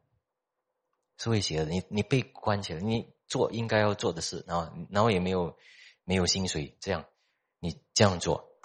[1.16, 1.70] 是会邪恶的。
[1.70, 5.58] 你你被关起来，你做应该要做的事，然后然后也没有
[6.04, 7.04] 没有薪水，这样
[7.58, 8.60] 你这样做，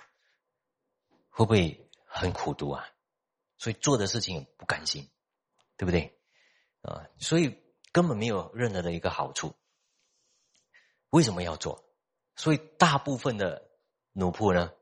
[1.29, 2.87] 会不会很苦读啊？
[3.57, 5.09] 所以做的事情不甘心，
[5.77, 6.19] 对不对？
[6.81, 9.55] 啊，所以根本没有任何的一个好处。
[11.09, 11.83] 为什么要做？
[12.35, 13.69] 所以大部分的
[14.11, 14.73] 奴仆呢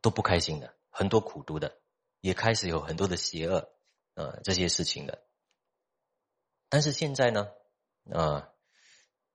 [0.00, 1.80] 都不开心的，很多苦读的，
[2.20, 3.70] 也开始有很多的邪恶，
[4.14, 5.24] 呃，这些事情的。
[6.68, 7.48] 但是现在呢，
[8.10, 8.52] 呃，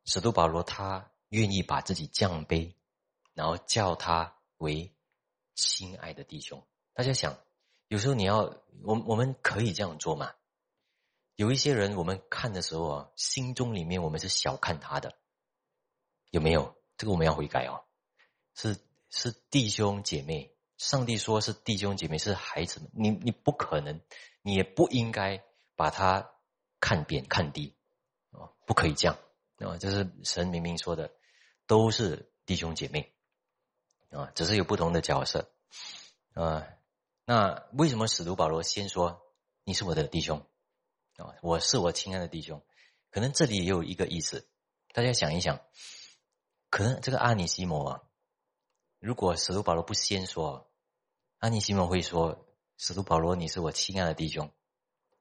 [0.06, 2.76] 使徒保罗他愿意把自己降卑，
[3.34, 4.96] 然后叫他为
[5.56, 6.64] 亲爱的弟兄。
[6.94, 7.40] 大家想，
[7.88, 8.42] 有时候你要，
[8.84, 10.36] 我我们可以这样做吗？
[11.36, 15.18] 有一些人，我们看的时候啊，心中里面我们是小看他的。
[16.34, 17.84] 有没有这个我们要悔改哦？
[18.56, 18.80] 是
[19.12, 24.02] 是弟兄姐妹，上帝说是弟兄姐妹是孩子们，你你不可能，
[24.42, 25.44] 你也不应该
[25.76, 26.32] 把他
[26.80, 27.76] 看扁看低
[28.32, 29.16] 啊，不可以这样
[29.60, 29.78] 啊！
[29.78, 31.12] 这是神明明说的，
[31.68, 33.14] 都是弟兄姐妹
[34.10, 35.54] 啊，只是有不同的角色
[36.34, 36.68] 啊。
[37.26, 39.22] 那为什么使徒保罗先说
[39.64, 40.44] 你是我的弟兄
[41.18, 41.36] 啊？
[41.44, 42.66] 我是我亲爱的弟兄，
[43.12, 44.48] 可能这里也有一个意思，
[44.94, 45.62] 大家想一想。
[46.74, 48.02] 可能这个阿尼西摩啊，
[48.98, 50.72] 如果使徒保罗不先说，
[51.38, 52.48] 阿尼西摩会说
[52.78, 54.52] ：“使徒保罗，你是我亲爱的弟兄。”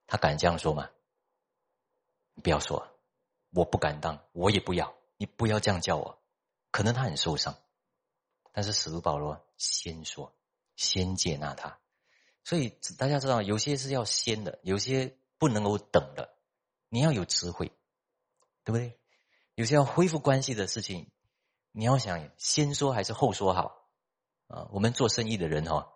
[0.09, 0.89] 他敢这样说吗？
[2.43, 2.99] 不要说，
[3.51, 6.23] 我不敢当，我也不要，你不要这样叫我。
[6.71, 7.55] 可能他很受伤，
[8.53, 10.35] 但是使徒保罗先说，
[10.77, 11.79] 先接纳他。
[12.45, 16.35] 所以大家知道，有些是要先的，有些不能够等的。
[16.89, 17.71] 你要有智慧，
[18.65, 18.99] 对不对？
[19.55, 21.11] 有些要恢复关系的事情。
[21.73, 23.89] 你要想先说还是后说好
[24.47, 24.69] 啊？
[24.73, 25.89] 我们做生意的人哈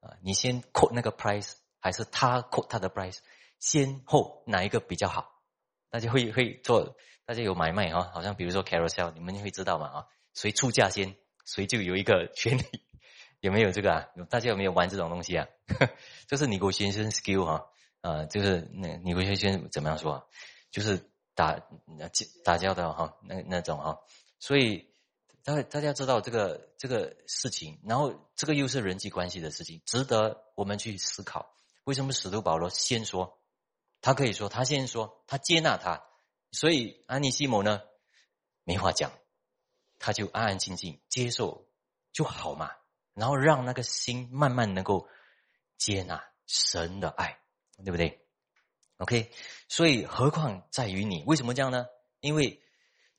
[0.00, 3.18] 啊，你先扣那个 price 还是他扣他的 price？
[3.58, 5.42] 先后哪一个比较好？
[5.90, 6.96] 大家会会做，
[7.26, 8.10] 大家有买卖哈？
[8.14, 10.06] 好像比如说 carousel，你们会知道嘛啊？
[10.32, 12.64] 谁出价先，谁就有一个权利，
[13.40, 14.08] 有没有这个啊？
[14.30, 15.46] 大家有没有玩这种东西啊？
[16.26, 17.66] 就是你给我先生 skill 哈
[18.00, 20.26] 啊，就是那你给我先怎么样说？
[20.70, 21.60] 就是打
[22.44, 24.00] 打交道哈，那那种哈，
[24.38, 24.90] 所以。
[25.44, 31.56] 大大家知道这个这个事情，然后这个又是人际关系的事情，值得我们去思考。
[31.82, 33.40] 为什么使徒保罗先说？
[34.00, 36.04] 他可以说他先说，他接纳他，
[36.52, 37.82] 所以安尼西姆呢
[38.62, 39.10] 没话讲，
[39.98, 41.68] 他就安安静静接受
[42.12, 42.70] 就好嘛。
[43.14, 45.08] 然后让那个心慢慢能够
[45.76, 47.40] 接纳神的爱，
[47.84, 48.24] 对不对
[48.98, 49.32] ？OK，
[49.68, 51.86] 所以何况在于你，为什么这样呢？
[52.20, 52.62] 因为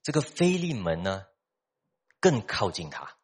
[0.02, 1.26] 这个菲利门呢。
[2.24, 3.18] 更靠近他，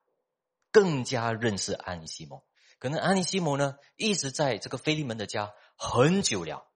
[0.74, 2.43] 更加认识安尼西摩。
[2.80, 6.68] 可能安尼西摩呢，一直在这个菲利门的家很久了，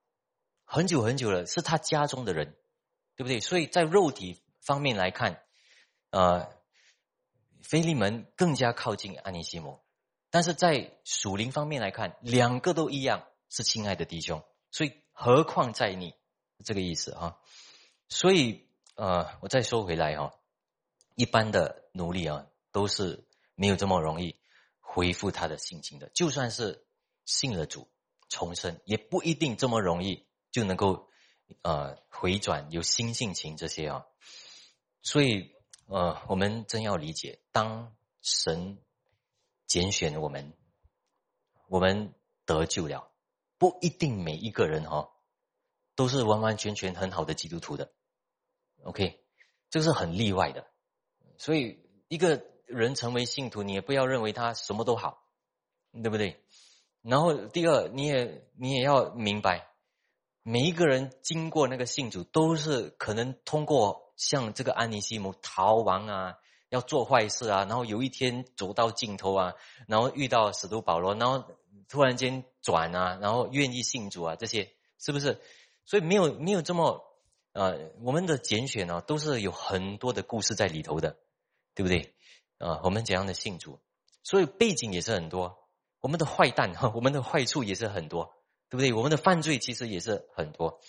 [0.63, 2.55] 很久很久了，是他家中的人，
[3.17, 3.41] 对不对？
[3.41, 5.43] 所以在肉体方面来看，
[6.11, 6.49] 呃，
[7.61, 9.83] 菲利门更加靠近安尼西摩，
[10.29, 14.41] 但是在属灵方面来看，两个都一样是亲爱的弟兄。
[14.71, 16.13] 所以何况在你
[16.63, 17.37] 这个意思哈？
[18.07, 18.65] 所以
[18.95, 20.31] 呃，我再说回来哈。
[21.15, 24.35] 一般的努力啊，都是没有这么容易
[24.79, 26.09] 恢复他的性情的。
[26.09, 26.85] 就算是
[27.23, 27.89] 信了主
[28.29, 31.07] 重生，也不一定这么容易就能够
[31.61, 34.05] 呃回转有新性情这些啊。
[35.03, 35.53] 所以
[35.85, 38.81] 呃，我们真要理解，当神
[39.67, 40.57] 拣选我们，
[41.67, 42.15] 我们
[42.45, 43.11] 得救了，
[43.59, 45.11] 不一定每一个人哈
[45.93, 47.93] 都是完完全全很好的基督徒的。
[48.83, 49.23] OK，
[49.69, 50.67] 这个是很例外的。
[51.37, 51.82] 所以，
[52.13, 55.23] 一个人成为信徒，你也不要认为他什么都好，
[55.93, 56.39] 对不对？
[57.01, 59.67] 然后，第二，你也你也要明白，
[60.43, 66.37] 每一个人经过那个信主，都是可能通过像这个安尼西姆逃亡啊，
[66.69, 69.53] 要做坏事啊，然后有一天走到尽头啊，
[69.87, 71.43] 然后遇到使徒保罗，然后
[71.89, 75.41] 突然间转啊，然后愿意信主啊，这些是不是？
[75.83, 77.03] 所以没有没有这么
[77.53, 81.17] 呃，我们的拣选呢，都是有很多的故事在里头的，
[81.75, 82.15] 对不对？
[82.57, 83.79] 啊，我们怎样的信主，
[84.23, 85.67] 所以背景也是很多，
[85.99, 88.33] 我们的坏蛋哈，我们的坏处也是很多，
[88.69, 88.93] 对不对？
[88.93, 90.79] 我们的犯罪其实也是很多，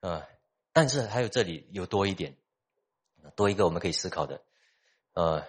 [0.00, 0.26] 啊，
[0.72, 2.38] 但是还有这里有多一点，
[3.36, 4.42] 多一个我们可以思考的，
[5.12, 5.46] 呃，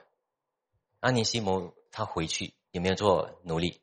[0.99, 3.81] 安尼西摩他回去有没有做奴隶？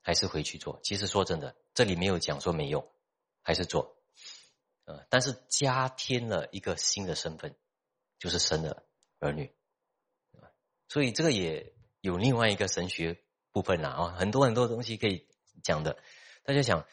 [0.00, 0.80] 还是回去做？
[0.82, 2.86] 其实说真的，这里没有讲说没用，
[3.40, 3.96] 还是做，
[4.84, 7.56] 呃，但是加添了一个新的身份，
[8.18, 8.84] 就是生了
[9.18, 9.52] 儿女。
[10.88, 15.26] 所以这个也有另外一个神学部分啦啊，很多很多东西可以
[15.62, 15.96] 讲的。
[16.44, 16.86] 大家想，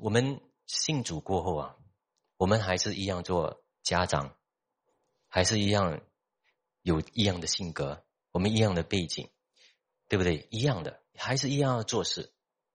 [0.00, 1.76] 我们信主过后啊，
[2.36, 4.36] 我们还是一样做家长，
[5.28, 6.00] 还是一样
[6.82, 9.28] 有一样的性格，我们一样的背景，
[10.08, 10.46] 对不对？
[10.50, 12.32] 一样的，还是一样要做事。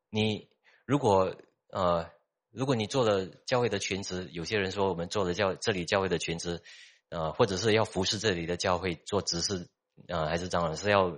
[0.09, 0.49] 你
[0.85, 1.35] 如果
[1.69, 2.11] 呃，
[2.49, 6.61] 如果你做了教会的全职，有些人说我们做了教这里教会的全职，
[7.09, 9.69] 呃，或者是要服侍这里的教会做执事。
[10.09, 11.17] 啊，还是张老师要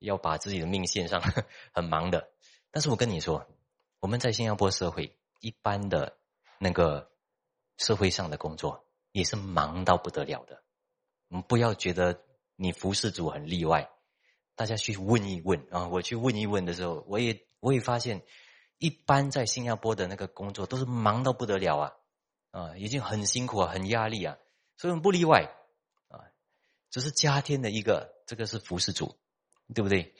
[0.00, 1.22] 要把自己的命献上，
[1.72, 2.28] 很忙的。
[2.72, 3.46] 但是我跟你说，
[4.00, 6.16] 我们在新加坡社会一般的
[6.58, 7.08] 那个
[7.78, 10.60] 社会上的工作也是忙到不得了的。
[11.28, 12.20] 我们不要觉得
[12.56, 13.88] 你服侍主很例外，
[14.56, 15.86] 大家去问一问啊。
[15.86, 18.24] 我去问一问的时候，我也我也发现，
[18.78, 21.92] 一般在新加坡的那个工作都是忙到不得了啊，
[22.50, 24.36] 啊，已经很辛苦啊，很压力啊，
[24.76, 25.50] 所以我们不例外
[26.08, 26.20] 啊，
[26.90, 28.14] 只是加添的一个。
[28.26, 29.16] 这个是服侍主，
[29.72, 30.12] 对不对？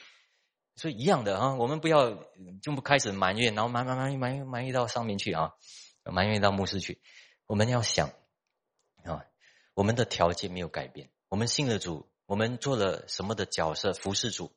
[0.77, 2.15] 所以一样的啊，我们不要
[2.63, 5.55] 就不开始埋怨，然后埋埋埋埋埋怨到上面去啊，
[6.05, 7.03] 埋怨到牧师去。
[7.47, 8.13] 我们要想
[9.03, 9.27] 啊，
[9.75, 14.55] 我们的条件没有改变，我们信了主，我们做了什么的角色服侍主，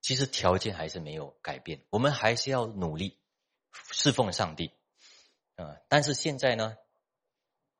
[0.00, 3.20] 其实条件还是没有改变，我们还是要努力
[3.90, 4.72] 侍奉上帝
[5.56, 5.76] 啊。
[5.88, 6.78] 但是现在呢，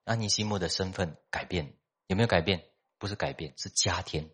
[0.09, 1.75] 安尼西莫的身份改变
[2.07, 2.65] 有没有改变？
[2.97, 4.31] 不是改变，是加添。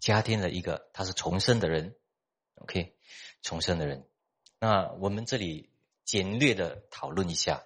[0.00, 1.94] 加添了一个他是重生的人
[2.56, 2.96] ，OK，
[3.40, 4.08] 重生的人。
[4.58, 5.70] 那我们这里
[6.04, 7.62] 简略的讨论一下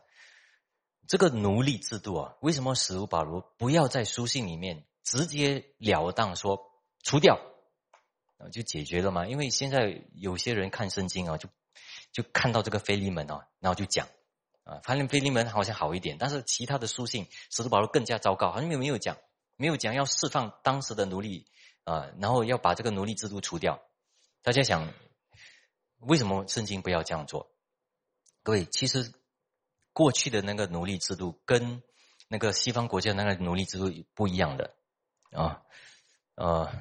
[1.09, 6.70] 这个奴隶制度啊，为什么使徒保罗不要在书信里面直截了当说
[7.03, 7.41] 除掉，
[8.53, 9.26] 就解决了吗？
[9.26, 11.49] 因为现在有些人看圣经啊，就
[12.12, 14.07] 就看到这个腓利门啊，然后就讲
[14.64, 19.16] 啊，发现腓利门好像好一点，但是其他的书信使徒保罗更加糟糕，好像没有没有讲，
[19.56, 21.46] 没有讲要释放当时的奴隶。
[21.84, 23.82] 啊，然后要把这个奴隶制度除掉。
[24.40, 24.94] 大家想，
[25.98, 27.50] 为什么圣经不要这样做？
[28.44, 29.12] 各位，其实
[29.92, 31.82] 过去的那个奴隶制度跟
[32.28, 34.76] 那个西方国家那个奴隶制度不一样的
[35.32, 35.62] 啊。
[36.36, 36.72] 呃，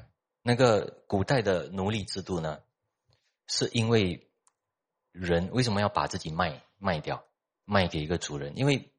[0.43, 2.61] 那个古代的奴隶制度呢，
[3.47, 4.29] 是因为
[5.11, 7.25] 人为什么要把自己卖卖掉，
[7.72, 8.57] 卖给一个主人？
[8.57, 8.91] 因为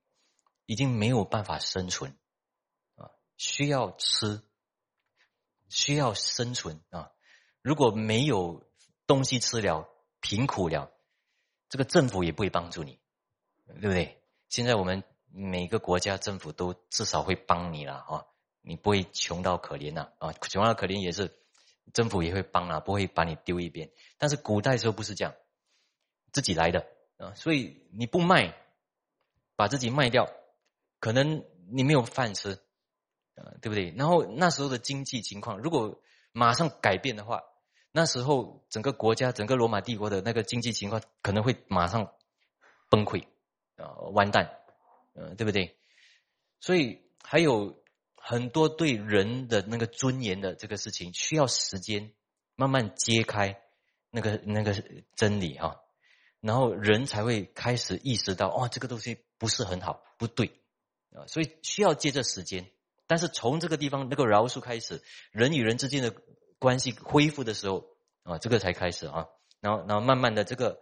[0.64, 2.16] 已经没有办法生存
[2.96, 4.42] 啊，需要吃。
[5.74, 7.12] 需要生存啊！
[7.62, 8.70] 如果没有
[9.06, 9.88] 东西吃了，
[10.20, 10.92] 贫苦了，
[11.70, 13.00] 这个政府也不会帮助你，
[13.64, 14.22] 对不对？
[14.50, 18.26] 现在我们每个国家政府都至少会帮你了啊，
[18.60, 20.34] 你不会穷到可怜呐啊！
[20.34, 21.34] 穷到可怜也是
[21.94, 23.90] 政府也会帮啊，不会把你丢一边。
[24.18, 25.34] 但是古代时候不是这样，
[26.32, 28.54] 自己来的啊，所以你不卖，
[29.62, 30.28] 把自己卖掉，
[30.98, 32.58] 可能你没有饭吃。
[33.34, 33.94] 呃，对不对？
[33.96, 36.02] 然后那时候的经济情况，如果
[36.32, 37.42] 马上改变的话，
[37.92, 42.12] 那时候整个国家、整个罗马帝国的那个经济情况可能会马上
[42.90, 43.24] 崩溃，
[43.76, 44.58] 啊，完蛋，
[45.14, 45.78] 呃，对不对？
[46.60, 47.82] 所以还有
[48.16, 52.12] 很多对人的那个尊严的这个事情，需要时间
[52.56, 53.62] 慢慢揭开
[54.10, 54.74] 那个那个
[55.14, 55.80] 真理哈，
[56.42, 60.60] 然后人才会开始意识到，哦，这个东西不是很好，不对
[61.12, 62.70] 啊，所以需要借着时间。
[63.06, 66.14] 但是从这个地方那个饶恕开始，人与人之间的
[66.58, 67.86] 关系恢复的时候
[68.24, 69.28] 啊，这个才开始啊，
[69.60, 70.80] 然后然后慢慢的这个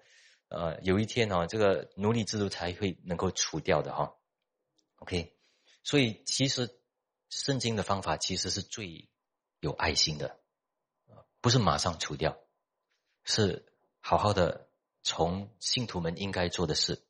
[0.49, 4.15] 呃有一天啊，这个奴隶制度才会能够除掉的哈。
[4.97, 5.37] OK，
[5.85, 6.75] 所以其实
[7.29, 9.11] 圣经的方法其实是最
[9.61, 10.41] 有爱心的
[11.43, 12.39] 不是马上除掉，
[13.25, 13.67] 是
[14.01, 14.70] 好好的
[15.03, 17.03] 从信徒们应该做的事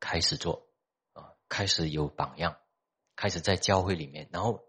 [0.00, 0.68] 开始做
[1.12, 2.56] 啊，开始有榜样。
[3.18, 4.62] 开始在教会里面，然后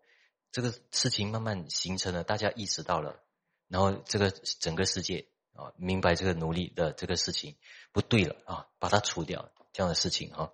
[0.54, 3.22] 这个事情慢慢形成了，大家意识到了，
[3.68, 7.58] 然后这个整个世界啊，明白这个奴隶的这个事情
[7.92, 10.54] 不对了啊，把它除掉这样的事情啊，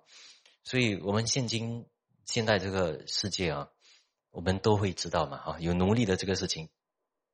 [0.64, 1.86] 所以我们现今
[2.24, 3.70] 现在这个世界啊，
[4.32, 6.70] 我们都会知道嘛，哈，有奴隶的这个事情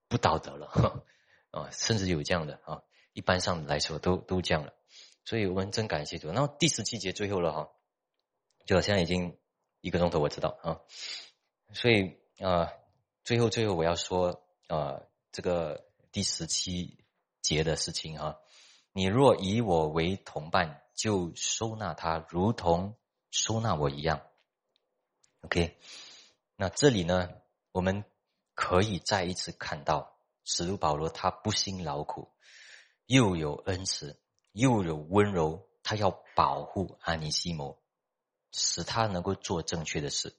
[0.08, 1.02] 不道德了，
[1.52, 2.82] 啊，甚至有这样的啊，
[3.12, 4.72] 一般上来说都都这样了，
[5.24, 6.28] 所以我们真感谢主。
[6.28, 7.70] 然后第十七节最后了哈，
[8.66, 9.38] 就好像已经
[9.80, 10.80] 一个钟头，我知道啊，
[11.72, 12.72] 所以啊，
[13.24, 15.02] 最后最后我要说啊，
[15.32, 17.04] 这个第十七
[17.40, 18.40] 节的事情哈，
[18.92, 22.96] 你若以我为同伴，就收纳他，如同
[23.30, 24.22] 收纳我一样
[25.42, 25.78] ，OK。
[26.56, 27.30] 那这里呢，
[27.72, 28.04] 我们
[28.54, 32.28] 可以再一次看到使徒保罗，他不辛劳苦，
[33.10, 34.20] 又有恩慈，
[34.52, 37.82] 又有温柔，他要保护安尼西摩，
[38.52, 40.36] 使他能够做正确的事。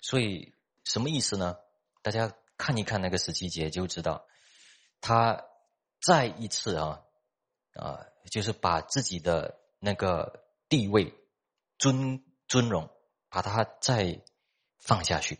[0.00, 1.58] 所以什么意思呢？
[2.00, 4.26] 大家看一看那个十七节就知道，
[5.02, 5.44] 他
[6.00, 7.04] 再一次啊
[7.74, 11.12] 啊，就是把自己的那个地位、
[11.78, 12.88] 尊尊荣，
[13.28, 14.24] 把它再
[14.78, 15.38] 放下去。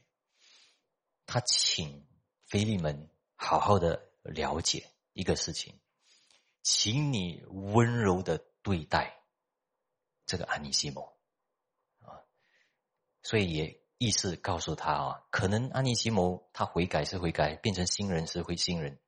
[1.24, 2.06] 他请
[2.44, 5.80] 菲利门好好的了解一个事情，
[6.66, 9.22] 请你温柔的对待
[10.26, 11.04] 这个安尼西蒙
[12.00, 12.26] 啊，
[13.22, 18.98] 所以也意思告诉他啊，可能安尼西蒙他悔改是悔改，变成新人是会新人，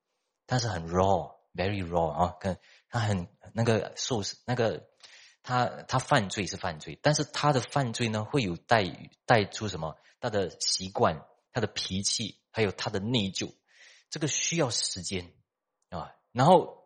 [0.46, 2.56] 但是很 raw，very raw 啊，跟
[2.88, 4.88] 他很那个受那个
[5.42, 8.84] 他他犯罪是犯罪，但是他的犯罪呢会有带
[9.26, 11.26] 带出什么他的习惯。
[11.50, 13.52] 他的脾气，还有他的内疚，
[14.10, 15.32] 这个需要时间
[15.88, 16.14] 啊。
[16.30, 16.77] 然后，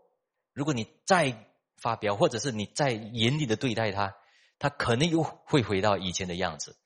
[0.53, 4.17] 如果你再发飙，或者是你再严厉的对待他，
[4.59, 6.77] 他可能又会回到以前的样子。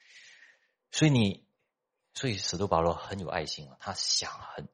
[0.90, 1.46] 所以你，
[2.14, 4.68] 所以使徒保罗很有爱心啊，他想很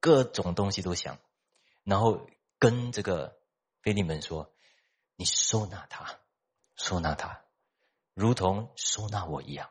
[0.00, 1.18] 各种东西都想，
[1.84, 2.26] 然后
[2.58, 3.38] 跟这个
[3.82, 4.54] 菲利门说
[5.16, 6.18] ：“你收纳他，
[6.76, 7.44] 收纳他，
[8.14, 9.70] 如同收纳我一样，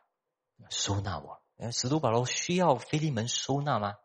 [0.70, 1.42] 收纳我。”
[1.72, 3.96] 使徒保罗需要菲利门收纳吗？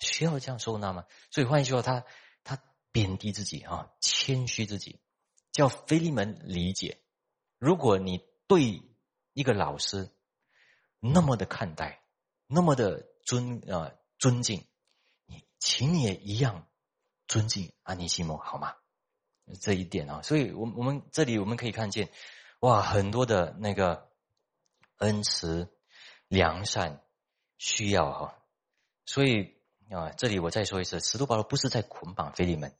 [0.00, 1.04] 需要这样收纳吗？
[1.30, 2.04] 所以换句话，他
[2.92, 5.00] 贬低自己啊，谦虚自己，
[5.52, 7.00] 叫菲利门理解。
[7.58, 8.82] 如果你对
[9.32, 10.10] 一个老师
[11.00, 12.02] 那么的看待，
[12.46, 14.66] 那么的尊啊尊敬，
[15.26, 16.68] 你请你也一样
[17.26, 18.74] 尊敬安尼西莫好吗？
[19.60, 22.10] 这一点啊，所以我我们这里我们可以看见，
[22.60, 24.10] 哇，很多的那个
[24.98, 25.72] 恩慈。
[26.30, 27.02] 良善
[27.56, 28.38] 需要哈，
[29.06, 29.57] 所以
[29.90, 32.76] 啊，这里我再说一次，使徒保罗不是在捆绑菲利门，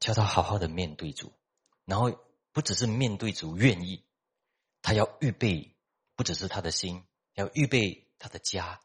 [0.00, 1.32] 叫他好好的面对主，
[1.84, 2.18] 然后
[2.52, 4.04] 不只是面对主愿意，
[4.80, 5.76] 他要预备，
[6.16, 7.04] 不只是他的心，
[7.34, 8.80] 要预备他的家，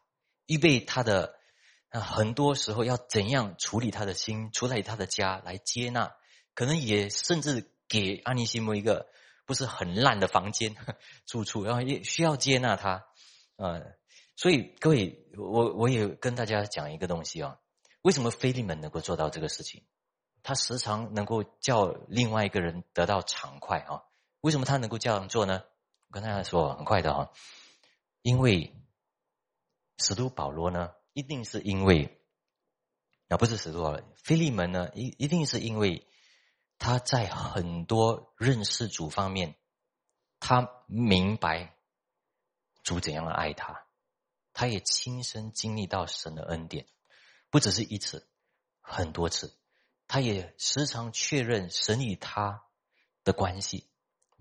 [0.46, 1.38] 预备他的
[1.88, 6.14] 啊，很多时候要怎样处理他的心，处理他的家来接纳，
[6.54, 9.08] 可能也甚至给安尼西姆一个
[9.46, 10.76] 不是很烂的房间
[11.24, 13.06] 住处，然后也需要接纳他。
[13.56, 13.80] 啊，
[14.36, 17.58] 所以各位，我我也跟大家讲一个东西啊，
[18.02, 19.84] 为什么菲利门能够做到这个事情？
[20.42, 24.02] 他时常能够叫另外一个人得到畅快啊？
[24.40, 25.62] 为什么他能够这样做呢？
[26.08, 27.30] 我跟大家说，很快的哈，
[28.22, 28.74] 因为
[29.98, 32.20] 使徒保罗呢，一定是因为
[33.28, 36.06] 啊，不是使徒保罗，菲利门呢，一一定是因为
[36.78, 39.54] 他在很多认识主方面，
[40.40, 41.70] 他明白。
[42.82, 43.86] 主怎样爱他，
[44.54, 46.86] 他也亲身经历到神的恩典，
[47.50, 48.28] 不只是一次，
[48.80, 49.58] 很多次，
[50.06, 52.64] 他也时常确认神与他
[53.24, 53.90] 的关系，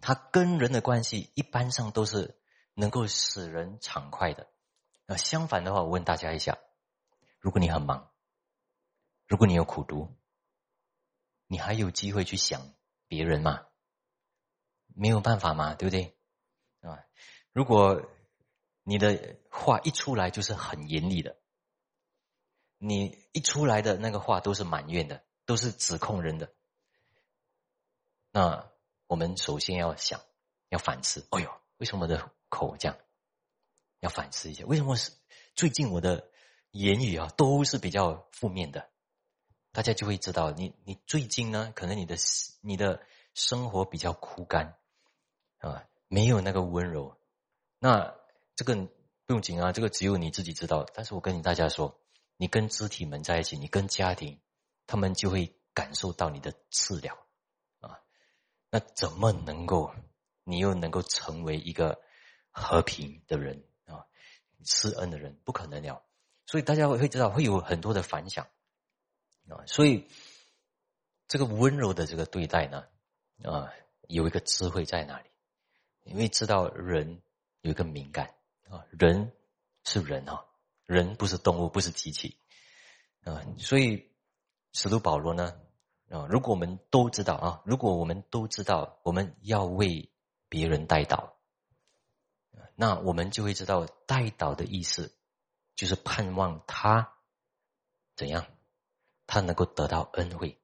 [0.01, 2.39] 他跟人的关系一般上都是
[2.75, 4.47] 能够使人畅快的。
[5.07, 6.59] 那相反的话，我问大家一下：
[7.39, 8.11] 如果你很忙，
[9.25, 10.15] 如果你有苦读，
[11.47, 12.71] 你还有机会去想
[13.07, 13.65] 别人吗？
[14.95, 16.15] 没有办法嘛，对不对？
[16.81, 17.03] 啊，
[17.51, 18.07] 如果。
[18.83, 21.37] 你的话一出来就是很严厉的，
[22.77, 26.53] 你一出来的那个话都是埋怨的，都是指控人的。
[28.31, 28.69] 那
[29.07, 30.19] 我们首先要想，
[30.69, 31.25] 要反思。
[31.31, 32.97] 哎呦，为什么我的口这样？
[33.99, 35.11] 要反思一下，为什么是
[35.55, 36.29] 最近我的
[36.71, 38.89] 言语啊都是比较负面的？
[39.71, 42.17] 大家就会知道，你你最近呢，可能你的
[42.61, 43.01] 你的
[43.33, 44.77] 生活比较枯干
[45.59, 47.17] 啊，没有那个温柔。
[47.79, 48.13] 那
[48.55, 48.75] 这个
[49.25, 50.85] 不用紧啊，这个只有你自己知道。
[50.93, 51.99] 但是我跟你大家说，
[52.37, 54.39] 你跟肢体们在一起，你跟家庭，
[54.85, 57.17] 他们就会感受到你的治疗
[57.79, 57.99] 啊。
[58.69, 59.91] 那怎么能够，
[60.43, 61.99] 你又能够成为一个
[62.51, 64.05] 和平的人啊，
[64.63, 65.39] 施恩的人？
[65.43, 66.05] 不可能了。
[66.45, 68.47] 所以大家会知道，会有很多的反响
[69.49, 69.65] 啊。
[69.65, 70.07] 所以
[71.27, 72.85] 这个温柔的这个对待呢，
[73.43, 73.73] 啊，
[74.07, 75.29] 有一个智慧在那里，
[76.03, 77.23] 因为知道人
[77.61, 78.35] 有一个敏感。
[78.73, 79.31] 啊，人
[79.83, 80.45] 是人啊，
[80.87, 82.39] 人不是动物，不是机器
[83.23, 83.45] 啊。
[83.59, 84.11] 所以
[84.71, 85.61] 使徒保罗呢
[86.09, 90.11] 啊，如果我们都知道啊，如果我们都知道我们要为
[90.49, 91.33] 别人带祷，
[92.75, 95.15] 那我们就会知道带祷的意思，
[95.75, 97.13] 就是盼望他
[98.15, 98.47] 怎样，
[99.27, 100.59] 他能够得到恩惠，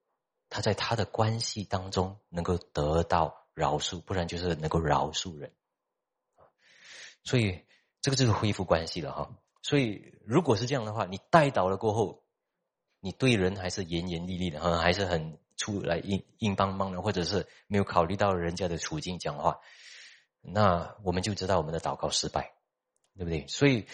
[0.50, 5.54] 他在他的关系当中能够得到饶恕，不然就是能够饶恕人。
[7.24, 7.64] 所以
[8.02, 9.30] 这个就是恢复关系了哈。
[9.62, 12.24] 所以如果是这样的话，你带倒了过后，
[13.02, 19.60] 你对人还是严严厉厉的哈，还是很出来硬硬邦邦的，或者是没有考虑到人家的处境讲话，
[20.42, 22.54] 那我们就知道我们的祷告失败，
[23.18, 23.46] 对不对？
[23.48, 23.86] 所以，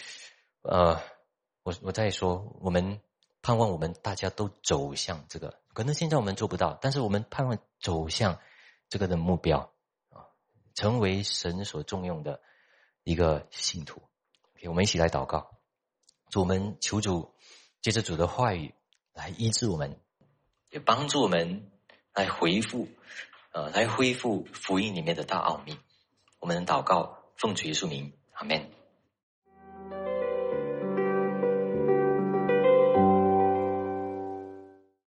[0.62, 1.00] 呃，
[1.64, 3.00] 我我再说，我们
[3.42, 8.38] 盼望我们大家都走向这个，可能现在我们做不到，但是我们盼望走向
[8.88, 9.72] 这个的目标
[10.10, 10.30] 啊，
[10.74, 12.40] 成为神所重用的。
[13.06, 14.02] 一个信徒，
[14.56, 15.60] 给我们一起来祷告，
[16.28, 17.36] 主我们求主
[17.80, 18.74] 借着主的话语
[19.12, 20.00] 来医治我们，
[20.70, 21.70] 也帮助我们
[22.12, 22.88] 来回复，
[23.52, 25.78] 呃，来恢复福音里面的大奥秘。
[26.40, 28.75] 我们祷告，奉主耶稣名，阿门。